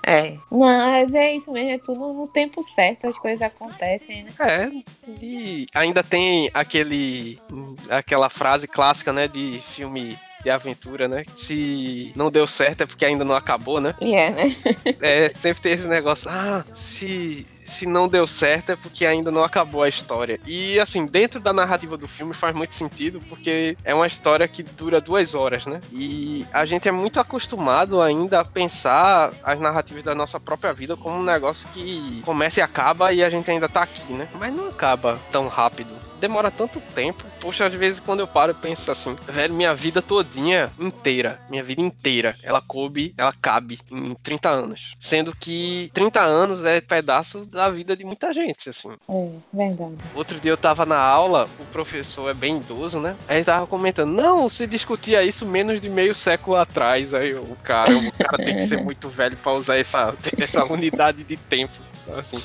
é. 0.05 0.37
Não, 0.51 0.59
mas 0.59 1.13
é 1.13 1.35
isso 1.35 1.51
mesmo, 1.51 1.71
é 1.71 1.77
tudo 1.77 2.13
no 2.13 2.27
tempo 2.27 2.61
certo, 2.63 3.07
as 3.07 3.17
coisas 3.17 3.41
acontecem, 3.41 4.23
né? 4.23 4.31
É, 4.39 4.69
e 5.21 5.65
ainda 5.73 6.03
tem 6.03 6.49
aquele 6.53 7.39
aquela 7.89 8.29
frase 8.29 8.67
clássica, 8.67 9.13
né, 9.13 9.27
de 9.27 9.61
filme 9.61 10.17
de 10.43 10.49
aventura, 10.49 11.07
né? 11.07 11.23
Se 11.35 12.11
não 12.15 12.31
deu 12.31 12.47
certo 12.47 12.81
é 12.81 12.85
porque 12.85 13.05
ainda 13.05 13.23
não 13.23 13.35
acabou, 13.35 13.79
né? 13.79 13.95
E 14.01 14.13
é, 14.15 14.29
né? 14.29 14.55
É, 15.01 15.31
sempre 15.33 15.61
tem 15.61 15.71
esse 15.73 15.87
negócio, 15.87 16.29
ah, 16.29 16.63
se 16.73 17.45
se 17.71 17.85
não 17.85 18.07
deu 18.07 18.27
certo 18.27 18.73
é 18.73 18.75
porque 18.75 19.05
ainda 19.05 19.31
não 19.31 19.43
acabou 19.43 19.81
a 19.81 19.87
história. 19.87 20.39
E 20.45 20.79
assim, 20.79 21.05
dentro 21.05 21.39
da 21.39 21.53
narrativa 21.53 21.97
do 21.97 22.07
filme 22.07 22.33
faz 22.33 22.55
muito 22.55 22.75
sentido, 22.75 23.21
porque 23.29 23.77
é 23.83 23.95
uma 23.95 24.05
história 24.05 24.47
que 24.47 24.61
dura 24.61 24.99
duas 24.99 25.33
horas, 25.33 25.65
né? 25.65 25.79
E 25.91 26.45
a 26.51 26.65
gente 26.65 26.89
é 26.89 26.91
muito 26.91 27.19
acostumado 27.19 28.01
ainda 28.01 28.41
a 28.41 28.45
pensar 28.45 29.31
as 29.43 29.59
narrativas 29.59 30.03
da 30.03 30.13
nossa 30.13 30.39
própria 30.39 30.73
vida 30.73 30.97
como 30.97 31.17
um 31.17 31.23
negócio 31.23 31.67
que 31.69 32.21
começa 32.25 32.59
e 32.59 32.63
acaba 32.63 33.13
e 33.13 33.23
a 33.23 33.29
gente 33.29 33.49
ainda 33.49 33.69
tá 33.69 33.83
aqui, 33.83 34.11
né? 34.11 34.27
Mas 34.37 34.53
não 34.53 34.67
acaba 34.67 35.17
tão 35.31 35.47
rápido. 35.47 35.93
Demora 36.19 36.51
tanto 36.51 36.79
tempo. 36.93 37.23
Poxa, 37.41 37.65
às 37.65 37.73
vezes 37.73 37.99
quando 37.99 38.19
eu 38.19 38.27
paro, 38.27 38.51
eu 38.51 38.55
penso 38.55 38.89
assim, 38.91 39.15
velho, 39.27 39.53
minha 39.53 39.73
vida 39.73 40.01
todinha 40.01 40.71
inteira, 40.79 41.39
minha 41.49 41.63
vida 41.63 41.81
inteira, 41.81 42.35
ela 42.43 42.61
coube, 42.61 43.13
ela 43.17 43.33
cabe 43.41 43.79
em 43.91 44.13
30 44.13 44.49
anos. 44.49 44.95
Sendo 44.99 45.35
que 45.35 45.89
30 45.93 46.21
anos 46.21 46.63
é 46.63 46.79
pedaço 46.79 47.45
da 47.47 47.69
vida 47.69 47.97
de 47.97 48.05
muita 48.05 48.31
gente, 48.31 48.69
assim. 48.69 48.91
É, 49.09 49.29
verdade. 49.51 49.95
Outro 50.13 50.39
dia 50.39 50.51
eu 50.51 50.57
tava 50.57 50.85
na 50.85 50.99
aula, 50.99 51.49
o 51.59 51.65
professor 51.65 52.29
é 52.29 52.33
bem 52.33 52.57
idoso, 52.57 52.99
né? 52.99 53.15
Aí 53.27 53.37
ele 53.37 53.45
tava 53.45 53.65
comentando, 53.65 54.11
não, 54.11 54.47
se 54.47 54.67
discutia 54.67 55.23
isso 55.23 55.45
menos 55.45 55.81
de 55.81 55.89
meio 55.89 56.13
século 56.13 56.57
atrás. 56.57 57.13
Aí 57.13 57.33
o 57.33 57.57
cara, 57.63 57.91
o 57.97 58.11
cara 58.11 58.37
tem 58.37 58.55
que 58.57 58.61
ser 58.63 58.77
muito 58.83 59.09
velho 59.09 59.35
pra 59.37 59.53
usar 59.53 59.77
essa, 59.77 60.13
essa 60.37 60.63
unidade 60.65 61.23
de 61.23 61.37
tempo. 61.37 61.73
Assim, 62.15 62.37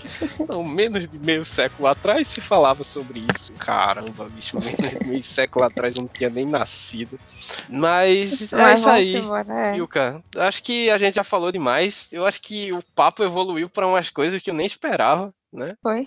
não, 0.48 0.64
menos 0.64 1.08
de 1.08 1.18
meio 1.18 1.44
século 1.44 1.88
atrás 1.88 2.28
se 2.28 2.40
falava 2.40 2.84
sobre 2.84 3.20
isso. 3.20 3.52
Caramba, 3.54 4.28
bicho, 4.28 4.56
menos 4.58 4.90
de 4.90 5.08
meio 5.10 5.22
século 5.22 5.64
atrás 5.64 5.96
eu 5.96 6.02
não 6.02 6.08
tinha 6.08 6.30
nem 6.30 6.46
nascido. 6.46 7.18
Mas 7.68 8.52
é 8.52 8.74
isso 8.74 8.88
aí. 8.88 9.16
embora, 9.16 9.52
é. 9.52 9.76
Yuka, 9.76 10.22
acho 10.36 10.62
que 10.62 10.90
a 10.90 10.98
gente 10.98 11.14
já 11.14 11.24
falou 11.24 11.50
demais. 11.50 12.08
Eu 12.12 12.24
acho 12.24 12.40
que 12.40 12.72
o 12.72 12.82
papo 12.94 13.22
evoluiu 13.22 13.68
pra 13.68 13.86
umas 13.86 14.10
coisas 14.10 14.40
que 14.40 14.50
eu 14.50 14.54
nem 14.54 14.66
esperava, 14.66 15.32
né? 15.52 15.74
Foi. 15.82 16.06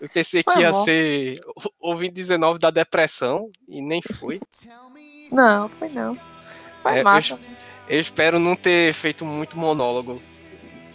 Eu 0.00 0.08
pensei 0.08 0.42
que 0.42 0.58
ia 0.58 0.72
ser 0.72 1.38
ouvindo 1.78 2.12
19 2.12 2.58
da 2.58 2.70
depressão 2.70 3.48
e 3.68 3.80
nem 3.80 4.02
foi. 4.02 4.40
Não, 5.30 5.68
foi 5.68 5.88
não. 5.90 6.18
Foi 6.82 6.92
É, 6.96 7.00
eu 7.00 7.04
massa. 7.04 7.38
Eu 7.88 8.00
espero 8.00 8.38
não 8.38 8.56
ter 8.56 8.92
feito 8.94 9.24
muito 9.24 9.56
monólogo. 9.56 10.20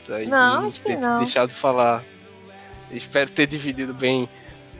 Isso 0.07 0.13
aí, 0.13 0.25
Não, 0.25 0.67
acho 0.69 0.81
ter 0.81 0.97
não. 0.97 1.17
deixado 1.17 1.49
de 1.49 1.55
falar. 1.55 2.01
Espero 2.89 3.29
ter 3.29 3.45
dividido 3.45 3.93
bem 3.93 4.29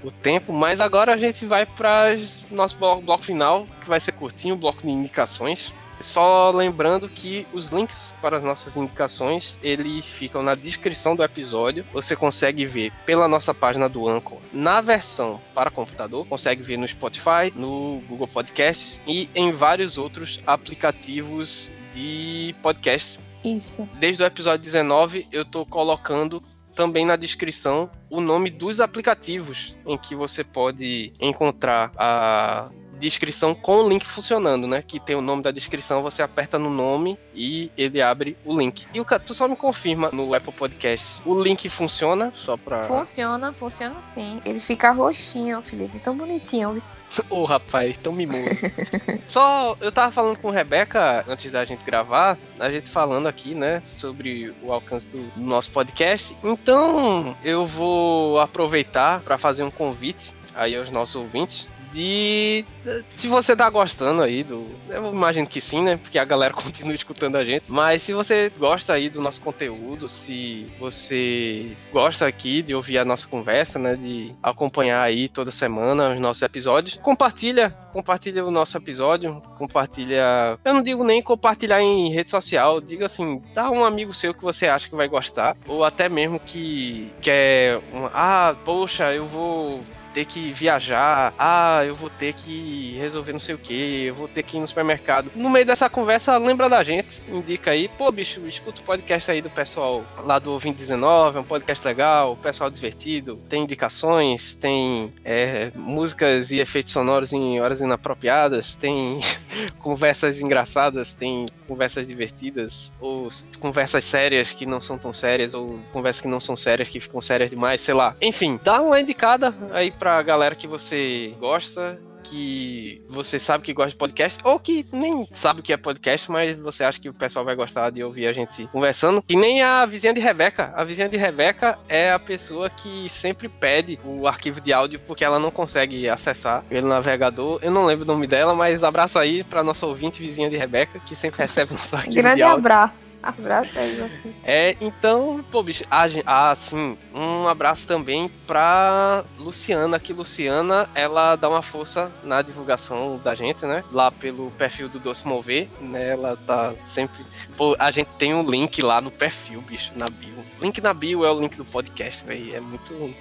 o 0.01 0.09
tempo, 0.09 0.53
mas 0.53 0.79
agora 0.79 1.13
a 1.13 1.17
gente 1.17 1.45
vai 1.45 1.65
para 1.65 2.17
nosso 2.49 2.77
bloco, 2.77 3.01
bloco 3.01 3.25
final, 3.25 3.67
que 3.81 3.89
vai 3.89 3.99
ser 3.99 4.13
curtinho, 4.13 4.55
bloco 4.55 4.81
de 4.83 4.89
indicações. 4.89 5.73
Só 5.99 6.51
lembrando 6.51 7.09
que 7.09 7.45
os 7.51 7.69
links 7.69 8.13
para 8.21 8.37
as 8.37 8.43
nossas 8.43 8.77
indicações, 8.77 9.57
eles 9.63 10.05
ficam 10.05 10.41
na 10.43 10.53
descrição 10.53 11.13
do 11.15 11.23
episódio. 11.23 11.83
Você 11.91 12.15
consegue 12.15 12.65
ver 12.65 12.93
pela 13.05 13.27
nossa 13.27 13.53
página 13.53 13.89
do 13.89 14.07
Anchor 14.07 14.37
na 14.53 14.79
versão 14.79 15.41
para 15.53 15.71
computador, 15.71 16.25
consegue 16.25 16.61
ver 16.61 16.77
no 16.77 16.87
Spotify, 16.87 17.51
no 17.53 18.01
Google 18.07 18.27
Podcasts 18.27 19.01
e 19.07 19.27
em 19.35 19.51
vários 19.51 19.97
outros 19.97 20.39
aplicativos 20.45 21.71
de 21.93 22.55
podcast. 22.61 23.19
Isso. 23.55 23.87
Desde 23.99 24.23
o 24.23 24.25
episódio 24.25 24.63
19, 24.63 25.27
eu 25.31 25.45
tô 25.45 25.65
colocando 25.65 26.41
também 26.75 27.05
na 27.05 27.15
descrição 27.15 27.89
o 28.09 28.21
nome 28.21 28.49
dos 28.49 28.79
aplicativos 28.79 29.77
em 29.85 29.97
que 29.97 30.15
você 30.15 30.43
pode 30.43 31.11
encontrar 31.19 31.91
a 31.97 32.69
descrição 32.97 33.53
com 33.55 33.83
o 33.83 33.89
link 33.89 34.05
funcionando, 34.05 34.67
né? 34.67 34.83
Que 34.85 34.99
tem 34.99 35.15
o 35.15 35.21
nome 35.21 35.43
da 35.43 35.51
descrição, 35.51 36.01
você 36.01 36.21
aperta 36.21 36.57
no 36.59 36.69
nome 36.69 37.17
e 37.33 37.71
ele 37.77 38.01
abre 38.01 38.37
o 38.43 38.57
link. 38.57 38.85
E 38.93 38.99
o 38.99 39.05
tu 39.19 39.33
só 39.33 39.47
me 39.47 39.55
confirma 39.55 40.09
no 40.11 40.33
Apple 40.33 40.53
Podcast. 40.53 41.21
O 41.25 41.41
link 41.41 41.69
funciona 41.69 42.33
só 42.35 42.57
pra. 42.57 42.83
Funciona, 42.83 43.53
funciona 43.53 44.01
sim. 44.03 44.41
Ele 44.45 44.59
fica 44.59 44.91
roxinho, 44.91 45.61
Felipe. 45.61 45.99
Tão 45.99 46.15
bonitinho. 46.15 46.77
Ô, 47.29 47.45
rapaz, 47.45 47.97
tão 47.97 48.13
mimoso. 48.13 48.49
Só, 49.27 49.75
eu 49.81 49.91
tava 49.91 50.11
falando 50.11 50.37
com 50.37 50.49
Rebeca 50.49 51.25
antes 51.27 51.51
da 51.51 51.65
gente 51.65 51.83
gravar, 51.83 52.37
a 52.59 52.71
gente 52.71 52.89
falando 52.89 53.27
aqui, 53.27 53.53
né, 53.53 53.83
sobre 53.95 54.53
o 54.61 54.71
alcance 54.71 55.07
do 55.09 55.31
nosso 55.35 55.71
podcast. 55.71 56.35
Então, 56.43 57.35
eu 57.43 57.65
vou 57.65 58.39
aproveitar 58.39 59.21
para 59.21 59.37
fazer 59.37 59.63
um 59.63 59.71
convite 59.71 60.33
aí 60.55 60.75
aos 60.75 60.89
nossos 60.89 61.15
ouvintes 61.15 61.67
de 61.91 62.65
se 63.09 63.27
você 63.27 63.55
tá 63.55 63.69
gostando 63.69 64.21
aí 64.21 64.43
do. 64.43 64.71
Eu 64.89 65.11
imagino 65.13 65.47
que 65.47 65.59
sim, 65.59 65.81
né? 65.81 65.97
Porque 65.97 66.19
a 66.19 66.25
galera 66.25 66.53
continua 66.55 66.95
escutando 66.95 67.35
a 67.35 67.45
gente. 67.45 67.63
Mas 67.67 68.01
se 68.01 68.13
você 68.13 68.51
gosta 68.57 68.93
aí 68.93 69.09
do 69.09 69.21
nosso 69.21 69.41
conteúdo, 69.41 70.07
se 70.07 70.71
você 70.79 71.75
gosta 71.91 72.27
aqui 72.27 72.61
de 72.61 72.73
ouvir 72.73 72.97
a 72.97 73.05
nossa 73.05 73.27
conversa, 73.27 73.79
né? 73.79 73.95
De 73.95 74.33
acompanhar 74.41 75.01
aí 75.01 75.27
toda 75.27 75.51
semana 75.51 76.13
os 76.13 76.19
nossos 76.19 76.43
episódios, 76.43 76.99
compartilha, 77.01 77.71
compartilha 77.91 78.45
o 78.45 78.51
nosso 78.51 78.77
episódio, 78.77 79.41
compartilha. 79.57 80.57
Eu 80.63 80.73
não 80.73 80.83
digo 80.83 81.03
nem 81.03 81.21
compartilhar 81.21 81.81
em 81.81 82.11
rede 82.13 82.31
social, 82.31 82.79
diga 82.81 83.05
assim, 83.05 83.41
dá 83.53 83.69
um 83.69 83.83
amigo 83.83 84.13
seu 84.13 84.33
que 84.33 84.43
você 84.43 84.67
acha 84.67 84.89
que 84.89 84.95
vai 84.95 85.07
gostar, 85.07 85.55
ou 85.67 85.83
até 85.83 86.07
mesmo 86.09 86.39
que 86.39 87.11
quer 87.21 87.79
uma, 87.91 88.11
ah, 88.13 88.55
poxa, 88.63 89.13
eu 89.13 89.25
vou 89.25 89.81
ter 90.17 90.25
que 90.25 90.51
viajar, 90.51 91.31
ah, 91.37 91.83
eu 91.85 91.93
vou 91.93 92.09
ter 92.09 92.33
que 92.33 92.95
resolver 92.97 93.33
não 93.33 93.37
sei 93.37 93.53
o 93.53 93.57
que, 93.59 94.05
eu 94.05 94.15
vou 94.15 94.27
ter 94.27 94.41
que 94.41 94.57
ir 94.57 94.59
no 94.59 94.65
supermercado. 94.65 95.29
No 95.35 95.47
meio 95.47 95.63
dessa 95.63 95.87
conversa, 95.91 96.35
lembra 96.39 96.67
da 96.67 96.83
gente, 96.83 97.21
indica 97.29 97.69
aí, 97.69 97.87
pô, 97.87 98.11
bicho, 98.11 98.47
escuta 98.47 98.81
o 98.81 98.83
podcast 98.83 99.29
aí 99.29 99.43
do 99.43 99.49
pessoal 99.51 100.03
lá 100.23 100.39
do 100.39 100.49
2019, 100.49 101.37
é 101.37 101.41
um 101.41 101.43
podcast 101.43 101.85
legal, 101.85 102.35
pessoal 102.35 102.67
divertido, 102.67 103.35
tem 103.47 103.61
indicações, 103.61 104.55
tem 104.55 105.13
é, 105.23 105.71
músicas 105.75 106.49
e 106.49 106.57
efeitos 106.57 106.93
sonoros 106.93 107.31
em 107.31 107.61
horas 107.61 107.79
inapropriadas, 107.79 108.73
tem 108.73 109.19
conversas 109.79 110.41
engraçadas, 110.41 111.13
tem 111.13 111.45
conversas 111.67 112.07
divertidas, 112.07 112.93
ou 112.99 113.27
conversas 113.59 114.05
sérias 114.05 114.51
que 114.51 114.65
não 114.65 114.79
são 114.79 114.97
tão 114.97 115.13
sérias, 115.13 115.53
ou 115.53 115.79
conversas 115.91 116.21
que 116.21 116.27
não 116.27 116.39
são 116.39 116.55
sérias 116.55 116.89
que 116.89 116.99
ficam 116.99 117.21
sérias 117.21 117.49
demais, 117.49 117.81
sei 117.81 117.93
lá. 117.93 118.13
Enfim, 118.21 118.59
dá 118.63 118.81
uma 118.81 118.99
indicada 118.99 119.53
aí 119.71 119.91
pra 119.91 120.21
galera 120.21 120.55
que 120.55 120.67
você 120.67 121.33
gosta 121.39 121.99
que 122.29 123.01
você 123.09 123.39
sabe 123.39 123.63
que 123.63 123.73
gosta 123.73 123.91
de 123.91 123.95
podcast, 123.95 124.39
ou 124.43 124.59
que 124.59 124.85
nem 124.91 125.27
sabe 125.31 125.59
o 125.59 125.63
que 125.63 125.73
é 125.73 125.77
podcast, 125.77 126.29
mas 126.31 126.57
você 126.57 126.83
acha 126.83 126.99
que 126.99 127.09
o 127.09 127.13
pessoal 127.13 127.45
vai 127.45 127.55
gostar 127.55 127.89
de 127.89 128.03
ouvir 128.03 128.27
a 128.27 128.33
gente 128.33 128.67
conversando. 128.67 129.21
Que 129.21 129.35
nem 129.35 129.61
a 129.61 129.85
vizinha 129.85 130.13
de 130.13 130.19
Rebeca. 130.19 130.71
A 130.75 130.83
vizinha 130.83 131.09
de 131.09 131.17
Rebeca 131.17 131.77
é 131.87 132.11
a 132.11 132.19
pessoa 132.19 132.69
que 132.69 133.07
sempre 133.09 133.47
pede 133.49 133.99
o 134.03 134.27
arquivo 134.27 134.59
de 134.61 134.73
áudio 134.73 134.99
porque 135.05 135.23
ela 135.23 135.39
não 135.39 135.51
consegue 135.51 136.09
acessar 136.09 136.63
pelo 136.63 136.87
navegador. 136.87 137.59
Eu 137.61 137.71
não 137.71 137.85
lembro 137.85 138.03
o 138.03 138.07
nome 138.07 138.27
dela, 138.27 138.53
mas 138.53 138.83
abraço 138.83 139.17
aí 139.19 139.43
pra 139.43 139.63
nossa 139.63 139.85
ouvinte 139.85 140.21
vizinha 140.21 140.49
de 140.49 140.57
Rebeca, 140.57 140.99
que 140.99 141.15
sempre 141.15 141.39
recebe 141.39 141.71
nosso 141.77 141.95
arquivo 141.95 142.15
Grande 142.15 142.37
de 142.37 142.43
áudio. 142.43 142.57
abraço. 142.59 143.16
Abraço 143.21 143.77
aí 143.77 143.95
você. 143.95 144.33
É, 144.43 144.77
então, 144.79 145.43
pô, 145.51 145.61
bicho, 145.61 145.83
ah, 145.89 146.05
ah, 146.25 146.55
sim, 146.55 146.97
um 147.13 147.47
abraço 147.47 147.87
também 147.87 148.29
pra 148.45 149.25
Luciana, 149.37 149.99
que 149.99 150.13
Luciana, 150.13 150.87
ela 150.95 151.35
dá 151.35 151.49
uma 151.49 151.61
força 151.61 152.11
na 152.23 152.41
divulgação 152.41 153.19
da 153.23 153.35
gente, 153.35 153.65
né? 153.65 153.83
Lá 153.91 154.11
pelo 154.11 154.51
perfil 154.51 154.87
do 154.87 154.99
Doce 154.99 155.27
Mover, 155.27 155.67
né? 155.81 156.11
Ela 156.11 156.37
tá 156.37 156.73
sempre. 156.83 157.25
Pô, 157.55 157.75
a 157.79 157.91
gente 157.91 158.09
tem 158.17 158.33
um 158.33 158.47
link 158.47 158.81
lá 158.81 159.01
no 159.01 159.11
perfil, 159.11 159.61
bicho, 159.61 159.91
na 159.95 160.07
bio. 160.07 160.45
Link 160.61 160.81
na 160.81 160.93
bio 160.93 161.25
é 161.25 161.31
o 161.31 161.39
link 161.39 161.55
do 161.55 161.65
podcast, 161.65 162.25
velho. 162.25 162.55
É 162.55 162.59
muito. 162.59 163.13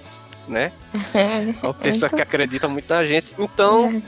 Né? 0.47 0.71
Uma 1.61 1.73
pessoa 1.73 2.09
que 2.09 2.21
acredita 2.21 2.67
muito 2.67 2.89
na 2.93 3.05
gente. 3.05 3.35
Então, 3.37 4.01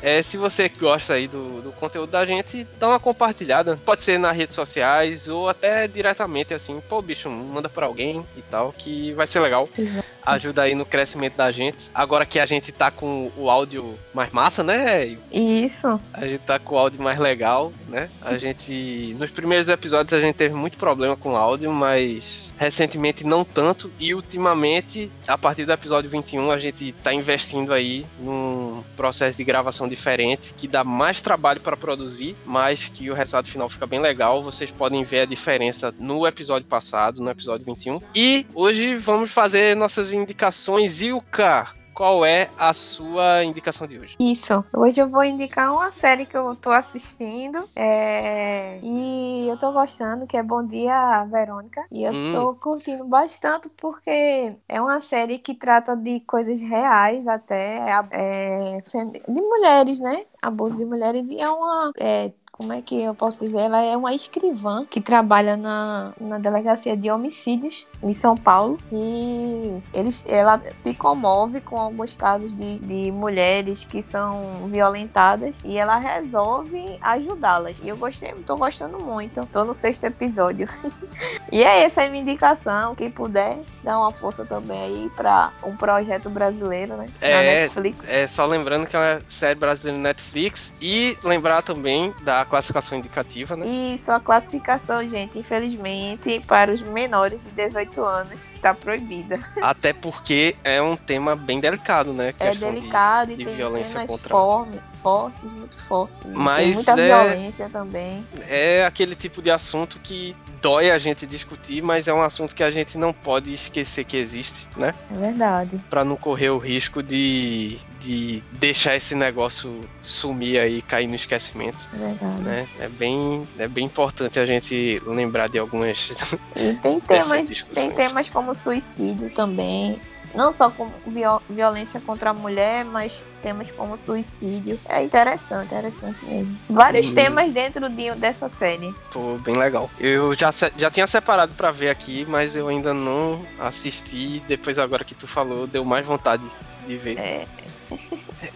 é, 0.00 0.22
se 0.22 0.36
você 0.36 0.68
gosta 0.68 1.14
aí 1.14 1.28
do, 1.28 1.60
do 1.60 1.72
conteúdo 1.72 2.10
da 2.10 2.24
gente, 2.24 2.66
dá 2.78 2.88
uma 2.88 3.00
compartilhada. 3.00 3.78
Pode 3.84 4.02
ser 4.02 4.18
nas 4.18 4.36
redes 4.36 4.54
sociais 4.54 5.28
ou 5.28 5.48
até 5.48 5.86
diretamente 5.86 6.54
assim, 6.54 6.80
pô, 6.88 7.02
bicho, 7.02 7.28
manda 7.28 7.68
pra 7.68 7.86
alguém 7.86 8.24
e 8.36 8.42
tal, 8.42 8.72
que 8.76 9.12
vai 9.12 9.26
ser 9.26 9.40
legal. 9.40 9.68
Exato. 9.76 10.04
Ajuda 10.24 10.62
aí 10.62 10.74
no 10.74 10.84
crescimento 10.84 11.36
da 11.36 11.50
gente. 11.50 11.90
Agora 11.94 12.24
que 12.24 12.38
a 12.38 12.46
gente 12.46 12.72
tá 12.72 12.90
com 12.90 13.30
o 13.36 13.50
áudio 13.50 13.98
mais 14.14 14.30
massa, 14.30 14.62
né? 14.62 15.16
Isso. 15.32 16.00
A 16.12 16.26
gente 16.26 16.40
tá 16.40 16.58
com 16.58 16.74
o 16.74 16.78
áudio 16.78 17.02
mais 17.02 17.18
legal, 17.18 17.72
né? 17.88 18.08
A 18.20 18.38
gente. 18.38 19.14
Nos 19.18 19.30
primeiros 19.30 19.68
episódios 19.68 20.12
a 20.12 20.20
gente 20.20 20.36
teve 20.36 20.54
muito 20.54 20.78
problema 20.78 21.16
com 21.16 21.32
o 21.32 21.36
áudio, 21.36 21.72
mas 21.72 22.52
recentemente 22.56 23.24
não 23.24 23.44
tanto. 23.44 23.90
E 23.98 24.14
ultimamente, 24.14 25.10
a 25.26 25.36
partir 25.36 25.64
do 25.64 25.72
episódio 25.72 26.08
21, 26.08 26.50
a 26.50 26.58
gente 26.58 26.92
tá 27.02 27.12
investindo 27.12 27.72
aí 27.72 28.06
num 28.20 28.82
processo 28.96 29.36
de 29.36 29.44
gravação 29.44 29.88
diferente, 29.88 30.54
que 30.54 30.68
dá 30.68 30.84
mais 30.84 31.20
trabalho 31.20 31.60
para 31.60 31.76
produzir, 31.76 32.36
mas 32.46 32.88
que 32.88 33.10
o 33.10 33.14
resultado 33.14 33.48
final 33.48 33.68
fica 33.68 33.86
bem 33.86 34.00
legal. 34.00 34.42
Vocês 34.42 34.70
podem 34.70 35.02
ver 35.04 35.20
a 35.20 35.26
diferença 35.26 35.92
no 35.98 36.26
episódio 36.26 36.68
passado, 36.68 37.22
no 37.22 37.30
episódio 37.30 37.66
21. 37.66 38.00
E 38.14 38.46
hoje 38.54 38.94
vamos 38.96 39.30
fazer 39.30 39.76
nossas 39.76 40.11
indicações. 40.12 41.00
Ilka, 41.00 41.72
qual 41.94 42.24
é 42.24 42.48
a 42.58 42.72
sua 42.72 43.44
indicação 43.44 43.86
de 43.86 43.98
hoje? 43.98 44.16
Isso. 44.18 44.64
Hoje 44.74 45.00
eu 45.00 45.08
vou 45.08 45.22
indicar 45.24 45.72
uma 45.72 45.90
série 45.90 46.24
que 46.26 46.36
eu 46.36 46.54
tô 46.56 46.70
assistindo. 46.70 47.62
é, 47.76 48.78
E 48.82 49.46
eu 49.48 49.58
tô 49.58 49.72
gostando, 49.72 50.26
que 50.26 50.36
é 50.36 50.42
Bom 50.42 50.66
Dia, 50.66 51.24
Verônica. 51.30 51.84
E 51.90 52.02
eu 52.02 52.12
Hum. 52.14 52.32
tô 52.32 52.54
curtindo 52.54 53.04
bastante 53.04 53.68
porque 53.76 54.54
é 54.68 54.80
uma 54.80 55.00
série 55.00 55.38
que 55.38 55.54
trata 55.54 55.94
de 55.94 56.20
coisas 56.20 56.60
reais 56.60 57.26
até, 57.28 57.78
é, 58.10 58.78
fem- 58.90 59.10
de 59.12 59.40
mulheres, 59.42 60.00
né? 60.00 60.24
Abuso 60.40 60.78
de 60.78 60.84
mulheres. 60.84 61.28
E 61.28 61.38
é 61.38 61.48
uma. 61.50 61.92
é, 62.00 62.32
como 62.52 62.72
é 62.72 62.82
que 62.82 63.02
eu 63.02 63.14
posso 63.14 63.44
dizer? 63.44 63.60
Ela 63.60 63.80
é 63.82 63.96
uma 63.96 64.14
escrivã 64.14 64.84
que 64.84 65.00
trabalha 65.00 65.56
na, 65.56 66.12
na 66.20 66.38
delegacia 66.38 66.94
de 66.94 67.10
homicídios 67.10 67.86
em 68.02 68.12
São 68.12 68.36
Paulo. 68.36 68.78
E 68.92 69.82
eles, 69.92 70.22
ela 70.28 70.60
se 70.76 70.94
comove 70.94 71.62
com 71.62 71.78
alguns 71.78 72.12
casos 72.12 72.54
de, 72.54 72.78
de 72.78 73.10
mulheres 73.10 73.86
que 73.86 74.02
são 74.02 74.68
violentadas 74.68 75.60
e 75.64 75.78
ela 75.78 75.96
resolve 75.96 76.98
ajudá-las. 77.00 77.76
E 77.82 77.88
eu 77.88 77.96
gostei, 77.96 78.32
tô 78.46 78.56
gostando 78.56 79.00
muito. 79.00 79.46
Tô 79.46 79.64
no 79.64 79.74
sexto 79.74 80.04
episódio. 80.04 80.68
e 81.50 81.64
é 81.64 81.82
essa 81.82 82.04
a 82.04 82.08
minha 82.10 82.22
indicação. 82.22 82.94
Quem 82.94 83.10
puder, 83.10 83.60
dá 83.82 83.98
uma 83.98 84.12
força 84.12 84.44
também 84.44 84.80
aí 84.80 85.10
pra 85.16 85.52
um 85.62 85.76
projeto 85.76 86.30
brasileiro, 86.30 86.96
né? 86.96 87.06
Na 87.20 87.26
É, 87.26 87.60
Netflix. 87.62 88.08
É 88.08 88.26
só 88.26 88.46
lembrando 88.46 88.86
que 88.86 88.94
é 88.94 88.98
uma 88.98 89.22
série 89.28 89.54
brasileira 89.58 89.96
no 89.98 90.02
Netflix 90.04 90.72
e 90.80 91.16
lembrar 91.24 91.62
também 91.62 92.14
da 92.22 92.44
classificação 92.44 92.98
indicativa, 92.98 93.56
né? 93.56 93.64
E 93.66 93.98
sua 93.98 94.20
classificação, 94.20 95.06
gente, 95.08 95.38
infelizmente, 95.38 96.40
para 96.46 96.72
os 96.72 96.80
menores 96.82 97.44
de 97.44 97.50
18 97.50 98.04
anos, 98.04 98.52
está 98.52 98.74
proibida. 98.74 99.40
Até 99.60 99.92
porque 99.92 100.56
é 100.62 100.80
um 100.80 100.96
tema 100.96 101.34
bem 101.34 101.60
delicado, 101.60 102.12
né? 102.12 102.28
É 102.28 102.32
Questão 102.50 102.70
de- 102.72 102.76
delicado 102.80 103.34
de 103.34 103.42
e 103.42 103.44
tem 103.44 103.56
violência 103.56 103.86
cenas 103.94 104.10
contra- 104.10 104.28
forme- 104.28 104.80
fortes, 105.02 105.52
muito 105.52 105.76
fortes. 105.78 106.16
Mas 106.32 106.64
tem 106.64 106.74
muita 106.74 106.92
é- 106.92 107.06
violência 107.24 107.68
também. 107.70 108.24
É 108.48 108.84
aquele 108.84 109.16
tipo 109.16 109.42
de 109.42 109.50
assunto 109.50 109.98
que 110.00 110.36
dói 110.62 110.90
a 110.92 110.98
gente 110.98 111.26
discutir, 111.26 111.82
mas 111.82 112.06
é 112.06 112.14
um 112.14 112.22
assunto 112.22 112.54
que 112.54 112.62
a 112.62 112.70
gente 112.70 112.96
não 112.96 113.12
pode 113.12 113.52
esquecer 113.52 114.04
que 114.04 114.16
existe, 114.16 114.68
né? 114.76 114.94
É 115.10 115.18
verdade. 115.18 115.80
Pra 115.90 116.04
não 116.04 116.14
correr 116.16 116.50
o 116.50 116.58
risco 116.58 117.02
de, 117.02 117.78
de 118.00 118.42
deixar 118.52 118.94
esse 118.94 119.16
negócio 119.16 119.80
sumir 120.00 120.60
aí, 120.60 120.80
cair 120.80 121.08
no 121.08 121.16
esquecimento, 121.16 121.86
É 121.92 121.96
verdade. 121.96 122.42
né? 122.42 122.68
É 122.78 122.88
bem, 122.88 123.46
é 123.58 123.66
bem 123.66 123.84
importante 123.84 124.38
a 124.38 124.46
gente 124.46 125.02
lembrar 125.04 125.48
de 125.48 125.58
algumas 125.58 126.10
E 126.54 126.74
tem 126.74 127.00
temas, 127.02 127.64
tem 127.74 127.90
temas 127.90 128.30
como 128.30 128.54
suicídio 128.54 129.30
também. 129.30 130.00
Não 130.34 130.50
só 130.50 130.70
com 130.70 130.88
viol- 131.06 131.42
violência 131.48 132.00
contra 132.00 132.30
a 132.30 132.34
mulher, 132.34 132.84
mas 132.84 133.22
temas 133.42 133.70
como 133.70 133.96
suicídio. 133.98 134.78
É 134.88 135.02
interessante, 135.02 135.66
interessante 135.66 136.24
mesmo. 136.24 136.56
Vários 136.68 137.10
Hum. 137.10 137.14
temas 137.14 137.52
dentro 137.52 137.88
de, 137.88 138.12
dessa 138.14 138.48
série. 138.48 138.94
Pô, 139.12 139.36
bem 139.38 139.54
legal. 139.56 139.90
Eu 140.00 140.34
já, 140.34 140.50
já 140.76 140.90
tinha 140.90 141.06
separado 141.06 141.52
pra 141.54 141.70
ver 141.70 141.90
aqui, 141.90 142.24
mas 142.28 142.56
eu 142.56 142.68
ainda 142.68 142.94
não 142.94 143.44
assisti. 143.58 144.42
Depois, 144.48 144.78
agora 144.78 145.04
que 145.04 145.14
tu 145.14 145.26
falou, 145.26 145.66
deu 145.66 145.84
mais 145.84 146.04
vontade 146.06 146.42
de 146.86 146.96
ver. 146.96 147.18
É. 147.18 147.46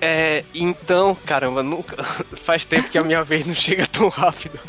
É, 0.00 0.44
então, 0.54 1.14
caramba, 1.26 1.62
nunca. 1.62 2.02
Faz 2.42 2.64
tempo 2.64 2.88
que 2.88 2.98
a 2.98 3.02
minha 3.04 3.22
vez 3.22 3.46
não 3.46 3.54
chega 3.54 3.86
tão 3.86 4.08
rápido. 4.08 4.58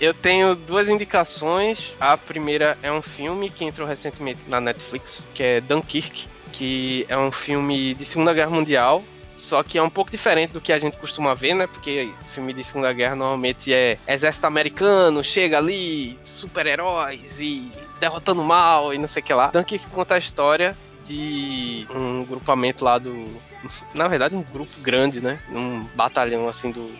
Eu 0.00 0.14
tenho 0.14 0.54
duas 0.54 0.88
indicações. 0.88 1.94
A 2.00 2.16
primeira 2.16 2.76
é 2.82 2.90
um 2.90 3.02
filme 3.02 3.50
que 3.50 3.64
entrou 3.64 3.86
recentemente 3.86 4.40
na 4.48 4.60
Netflix, 4.60 5.26
que 5.34 5.42
é 5.42 5.60
Dunkirk, 5.60 6.28
que 6.52 7.06
é 7.08 7.16
um 7.16 7.30
filme 7.30 7.94
de 7.94 8.04
Segunda 8.04 8.32
Guerra 8.34 8.50
Mundial. 8.50 9.02
Só 9.30 9.62
que 9.62 9.78
é 9.78 9.82
um 9.82 9.88
pouco 9.88 10.10
diferente 10.10 10.50
do 10.50 10.60
que 10.60 10.70
a 10.70 10.78
gente 10.78 10.98
costuma 10.98 11.34
ver, 11.34 11.54
né? 11.54 11.66
Porque 11.66 12.12
filme 12.28 12.52
de 12.52 12.62
Segunda 12.62 12.92
Guerra 12.92 13.16
normalmente 13.16 13.72
é 13.72 13.96
exército 14.06 14.46
americano, 14.46 15.24
chega 15.24 15.56
ali, 15.56 16.18
super-heróis 16.22 17.40
e 17.40 17.72
derrotando 17.98 18.42
mal 18.42 18.92
e 18.92 18.98
não 18.98 19.08
sei 19.08 19.22
o 19.22 19.24
que 19.24 19.32
lá. 19.32 19.46
Dunkirk 19.46 19.86
conta 19.86 20.16
a 20.16 20.18
história 20.18 20.76
de 21.04 21.86
um 21.90 22.24
grupamento 22.24 22.84
lá 22.84 22.98
do. 22.98 23.28
Na 23.94 24.08
verdade, 24.08 24.34
um 24.34 24.42
grupo 24.42 24.72
grande, 24.80 25.20
né? 25.20 25.38
Um 25.50 25.84
batalhão 25.94 26.48
assim 26.48 26.70
do. 26.70 26.90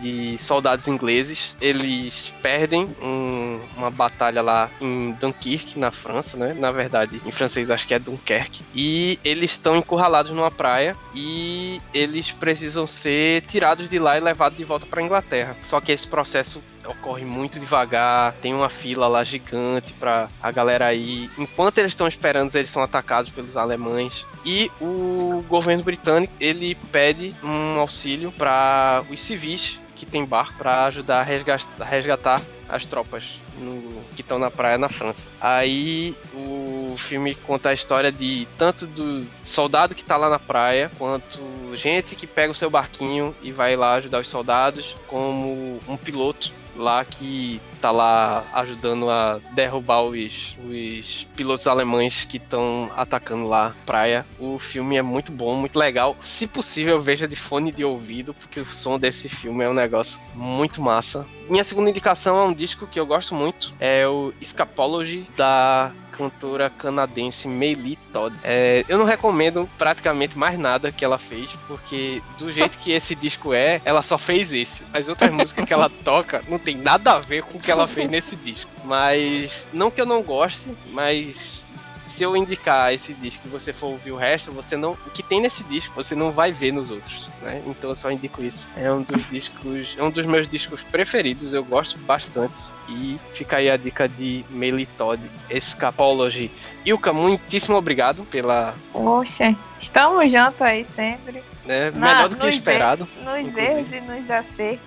De 0.00 0.36
soldados 0.38 0.88
ingleses. 0.88 1.56
Eles 1.60 2.34
perdem 2.42 2.88
um, 3.02 3.60
uma 3.76 3.90
batalha 3.90 4.42
lá 4.42 4.70
em 4.80 5.12
Dunkirk, 5.12 5.78
na 5.78 5.90
França, 5.90 6.36
né? 6.36 6.54
Na 6.54 6.70
verdade, 6.70 7.20
em 7.24 7.30
francês 7.30 7.70
acho 7.70 7.86
que 7.86 7.94
é 7.94 7.98
Dunkerque. 7.98 8.62
E 8.74 9.18
eles 9.24 9.52
estão 9.52 9.76
encurralados 9.76 10.32
numa 10.32 10.50
praia 10.50 10.96
e 11.14 11.80
eles 11.92 12.30
precisam 12.30 12.86
ser 12.86 13.42
tirados 13.42 13.88
de 13.88 13.98
lá 13.98 14.16
e 14.16 14.20
levados 14.20 14.58
de 14.58 14.64
volta 14.64 14.86
para 14.86 15.02
Inglaterra. 15.02 15.56
Só 15.62 15.80
que 15.80 15.92
esse 15.92 16.06
processo 16.06 16.62
ocorre 16.86 17.24
muito 17.24 17.58
devagar, 17.58 18.34
tem 18.42 18.54
uma 18.54 18.68
fila 18.68 19.08
lá 19.08 19.24
gigante 19.24 19.92
para 19.94 20.28
a 20.42 20.50
galera 20.50 20.86
aí. 20.86 21.30
Enquanto 21.38 21.78
eles 21.78 21.92
estão 21.92 22.06
esperando, 22.06 22.54
eles 22.54 22.70
são 22.70 22.82
atacados 22.82 23.30
pelos 23.32 23.56
alemães. 23.56 24.24
E 24.44 24.70
o 24.80 25.42
governo 25.48 25.82
britânico, 25.82 26.32
ele 26.38 26.74
pede 26.92 27.34
um 27.42 27.78
auxílio 27.78 28.30
para 28.32 29.02
os 29.10 29.20
civis 29.20 29.80
que 29.94 30.06
tem 30.06 30.24
barco 30.24 30.54
para 30.58 30.84
ajudar 30.86 31.20
a 31.20 31.22
resgatar, 31.22 31.84
resgatar 31.84 32.40
as 32.68 32.84
tropas 32.84 33.40
no, 33.58 34.02
que 34.14 34.22
estão 34.22 34.38
na 34.38 34.50
praia 34.50 34.78
na 34.78 34.88
França. 34.88 35.28
Aí 35.40 36.16
o 36.34 36.94
filme 36.96 37.34
conta 37.34 37.70
a 37.70 37.74
história 37.74 38.10
de 38.10 38.46
tanto 38.58 38.86
do 38.86 39.26
soldado 39.42 39.94
que 39.94 40.02
está 40.02 40.16
lá 40.16 40.28
na 40.28 40.38
praia, 40.38 40.90
quanto 40.98 41.40
gente 41.76 42.16
que 42.16 42.26
pega 42.26 42.52
o 42.52 42.54
seu 42.54 42.70
barquinho 42.70 43.34
e 43.42 43.52
vai 43.52 43.76
lá 43.76 43.94
ajudar 43.94 44.20
os 44.20 44.28
soldados, 44.28 44.96
como 45.06 45.80
um 45.88 45.96
piloto 45.96 46.52
lá 46.76 47.04
que 47.04 47.60
tá 47.84 47.90
lá 47.90 48.42
ajudando 48.54 49.10
a 49.10 49.38
derrubar 49.52 50.00
os, 50.04 50.56
os 50.64 51.28
pilotos 51.36 51.66
alemães 51.66 52.24
que 52.24 52.38
estão 52.38 52.90
atacando 52.96 53.46
lá 53.46 53.76
praia. 53.84 54.24
O 54.40 54.58
filme 54.58 54.96
é 54.96 55.02
muito 55.02 55.30
bom, 55.30 55.54
muito 55.54 55.78
legal. 55.78 56.16
Se 56.18 56.46
possível, 56.46 56.98
veja 56.98 57.28
de 57.28 57.36
fone 57.36 57.70
de 57.70 57.84
ouvido, 57.84 58.32
porque 58.32 58.58
o 58.58 58.64
som 58.64 58.98
desse 58.98 59.28
filme 59.28 59.62
é 59.64 59.68
um 59.68 59.74
negócio 59.74 60.18
muito 60.34 60.80
massa. 60.80 61.26
Minha 61.46 61.62
segunda 61.62 61.90
indicação 61.90 62.38
é 62.38 62.44
um 62.44 62.54
disco 62.54 62.86
que 62.86 62.98
eu 62.98 63.04
gosto 63.04 63.34
muito, 63.34 63.74
é 63.78 64.08
o 64.08 64.32
Scapology 64.42 65.26
da 65.36 65.92
cantora 66.16 66.70
canadense 66.70 67.48
Meili 67.48 67.96
Todd. 68.12 68.34
É, 68.44 68.84
eu 68.88 68.96
não 68.96 69.04
recomendo 69.04 69.68
praticamente 69.76 70.38
mais 70.38 70.56
nada 70.58 70.92
que 70.92 71.04
ela 71.04 71.18
fez, 71.18 71.50
porque 71.66 72.22
do 72.38 72.52
jeito 72.52 72.78
que 72.78 72.92
esse 72.92 73.14
disco 73.14 73.52
é, 73.52 73.82
ela 73.84 74.00
só 74.00 74.16
fez 74.16 74.52
esse. 74.52 74.84
As 74.92 75.08
outras 75.08 75.32
músicas 75.32 75.64
que 75.64 75.72
ela 75.72 75.90
toca 76.04 76.42
não 76.48 76.58
tem 76.58 76.76
nada 76.76 77.12
a 77.12 77.18
ver 77.18 77.42
com 77.42 77.58
o 77.58 77.60
que 77.60 77.70
ela 77.74 77.86
fez 77.86 78.08
nesse 78.08 78.36
disco. 78.36 78.70
Mas 78.84 79.68
não 79.72 79.90
que 79.90 80.00
eu 80.00 80.06
não 80.06 80.22
goste, 80.22 80.74
mas 80.92 81.64
se 82.06 82.22
eu 82.22 82.36
indicar 82.36 82.92
esse 82.92 83.14
disco 83.14 83.42
e 83.46 83.48
você 83.48 83.72
for 83.72 83.88
ouvir 83.88 84.12
o 84.12 84.16
resto, 84.16 84.52
você 84.52 84.76
não. 84.76 84.92
O 85.06 85.10
que 85.10 85.22
tem 85.22 85.40
nesse 85.40 85.64
disco, 85.64 85.94
você 85.94 86.14
não 86.14 86.30
vai 86.30 86.52
ver 86.52 86.72
nos 86.72 86.90
outros, 86.90 87.28
né? 87.42 87.62
Então 87.66 87.90
eu 87.90 87.96
só 87.96 88.10
indico 88.10 88.44
isso. 88.44 88.68
É 88.76 88.90
um 88.92 89.02
dos 89.02 89.28
discos. 89.30 89.96
É 89.98 90.02
um 90.02 90.10
dos 90.10 90.26
meus 90.26 90.46
discos 90.46 90.82
preferidos, 90.82 91.52
eu 91.52 91.64
gosto 91.64 91.98
bastante. 91.98 92.72
E 92.88 93.18
fica 93.32 93.56
aí 93.56 93.70
a 93.70 93.76
dica 93.76 94.08
de 94.08 94.44
Meili 94.50 94.86
Todd, 94.86 95.22
Escapology. 95.48 96.50
Ilka, 96.84 97.12
muitíssimo 97.12 97.76
obrigado 97.76 98.24
pela. 98.24 98.74
Poxa, 98.92 99.56
estamos 99.80 100.30
juntos 100.30 100.60
aí 100.60 100.86
sempre. 100.94 101.42
Né, 101.64 101.90
melhor 101.92 102.28
do 102.28 102.36
que 102.36 102.44
nos 102.44 102.54
esperado. 102.54 103.08
Nos 103.24 103.38
inclusive. 103.38 103.60
erros 103.62 103.92
e 103.92 104.00
nos 104.02 104.30
acertos, 104.30 104.86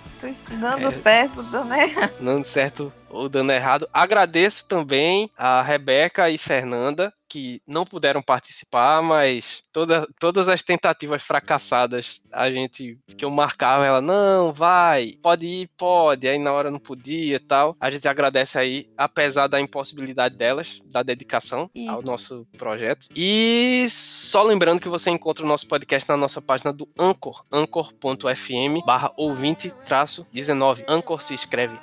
dando 0.60 0.88
É. 0.88 0.91
certo, 0.91 1.43
dando 1.43 1.73
errado. 1.73 2.13
dando 2.19 2.43
certo 2.43 2.93
ou 3.10 3.30
dando 3.30 3.52
errado. 3.52 3.88
Agradeço 3.93 4.67
também 4.67 5.30
a 5.38 5.62
Rebeca 5.62 6.30
e 6.30 6.38
Fernanda, 6.38 7.13
que 7.28 7.62
não 7.67 7.86
puderam 7.86 8.22
participar, 8.22 9.02
mas 9.02 9.62
toda, 9.72 10.08
todas 10.20 10.48
as 10.48 10.63
tentativas 10.63 11.22
fracassadas, 11.22 12.22
a 12.32 12.50
gente, 12.50 12.98
que 13.17 13.26
eu 13.26 13.30
marcava, 13.30 13.86
ela, 13.86 14.02
não, 14.02 14.54
vai, 14.54 15.17
pode 15.22 15.46
ir, 15.46 15.70
pode, 15.78 16.28
aí 16.28 16.39
na 16.39 16.54
hora 16.54 16.72
não 16.72 16.80
podia 16.80 17.36
e 17.36 17.39
tal. 17.39 17.76
A 17.80 17.89
gente 17.89 18.08
agradece 18.08 18.58
aí, 18.58 18.89
apesar 18.98 19.48
da 19.48 19.60
impossibilidade 19.60 20.38
delas, 20.38 20.80
da 20.86 21.04
dedicação 21.04 21.70
ao 21.89 22.00
Isso. 22.00 22.08
nosso 22.08 22.48
projeto. 22.58 23.08
E 23.15 23.86
só 23.89 24.43
lembrando 24.43 24.80
que 24.80 24.89
você 24.89 25.10
encontra 25.10 25.43
o 25.43 25.48
nosso 25.48 25.67
podcast 25.67 26.08
na 26.10 26.17
nossa 26.17 26.41
página 26.41 26.72
do 26.72 26.88
Anchor, 26.98 27.43
anchor.fm 27.52 28.86
barra 28.86 29.12
ouvinte 29.17 29.72
traço 29.86 30.28
19. 30.32 30.86
Anchor 30.88 31.22
se 31.22 31.34
escreve 31.34 31.78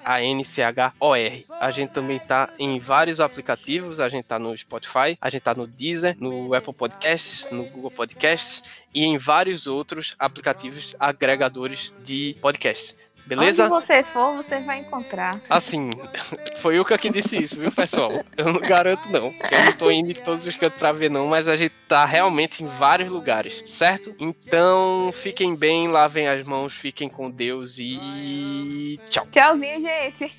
A-N-C-H-O-R. 1.15 1.47
A 1.61 1.71
gente 1.71 1.91
também 1.91 2.19
tá 2.19 2.51
em 2.59 2.79
vários 2.79 3.21
aplicativos, 3.21 4.01
a 4.01 4.09
gente 4.09 4.25
tá 4.25 4.39
no 4.39 4.57
Spotify, 4.57 5.17
a 5.21 5.31
gente 5.31 5.43
tá 5.43 5.55
no 5.55 5.67
Deezer, 5.67 6.17
no 6.19 6.55
Apple 6.55 6.75
Podcasts, 6.75 7.49
no 7.51 7.65
Google 7.65 7.91
Podcasts 7.91 8.63
e 8.95 9.05
em 9.05 9.17
vários 9.17 9.67
outros 9.67 10.15
aplicativos 10.19 10.95
agregadores 10.99 11.93
de 12.03 12.37
podcasts. 12.41 13.15
Beleza? 13.27 13.65
Onde 13.65 13.87
você 13.87 14.03
for, 14.03 14.37
você 14.37 14.59
vai 14.61 14.81
encontrar. 14.81 15.41
Assim, 15.49 15.91
foi 16.59 16.79
o 16.79 16.85
que 16.85 17.09
disse 17.09 17.43
isso, 17.43 17.59
viu, 17.59 17.73
pessoal? 17.73 18.23
Eu 18.37 18.53
não 18.53 18.61
garanto, 18.61 19.11
não. 19.11 19.33
Eu 19.51 19.65
não 19.65 19.73
tô 19.73 19.91
indo 19.91 20.11
em 20.11 20.15
todos 20.15 20.47
os 20.47 20.57
cantos 20.57 20.79
pra 20.79 20.93
ver, 20.93 21.11
não, 21.11 21.27
mas 21.27 21.49
a 21.49 21.57
gente 21.57 21.75
tá 21.89 22.05
realmente 22.05 22.63
em 22.63 22.67
vários 22.67 23.11
lugares, 23.11 23.63
certo? 23.67 24.15
Então, 24.21 25.11
fiquem 25.13 25.57
bem, 25.57 25.89
lavem 25.89 26.29
as 26.29 26.47
mãos, 26.47 26.75
fiquem 26.75 27.09
com 27.09 27.31
Deus 27.31 27.79
e. 27.79 29.01
Tchau. 29.09 29.27
Tchauzinho, 29.31 29.81
gente. 29.81 30.33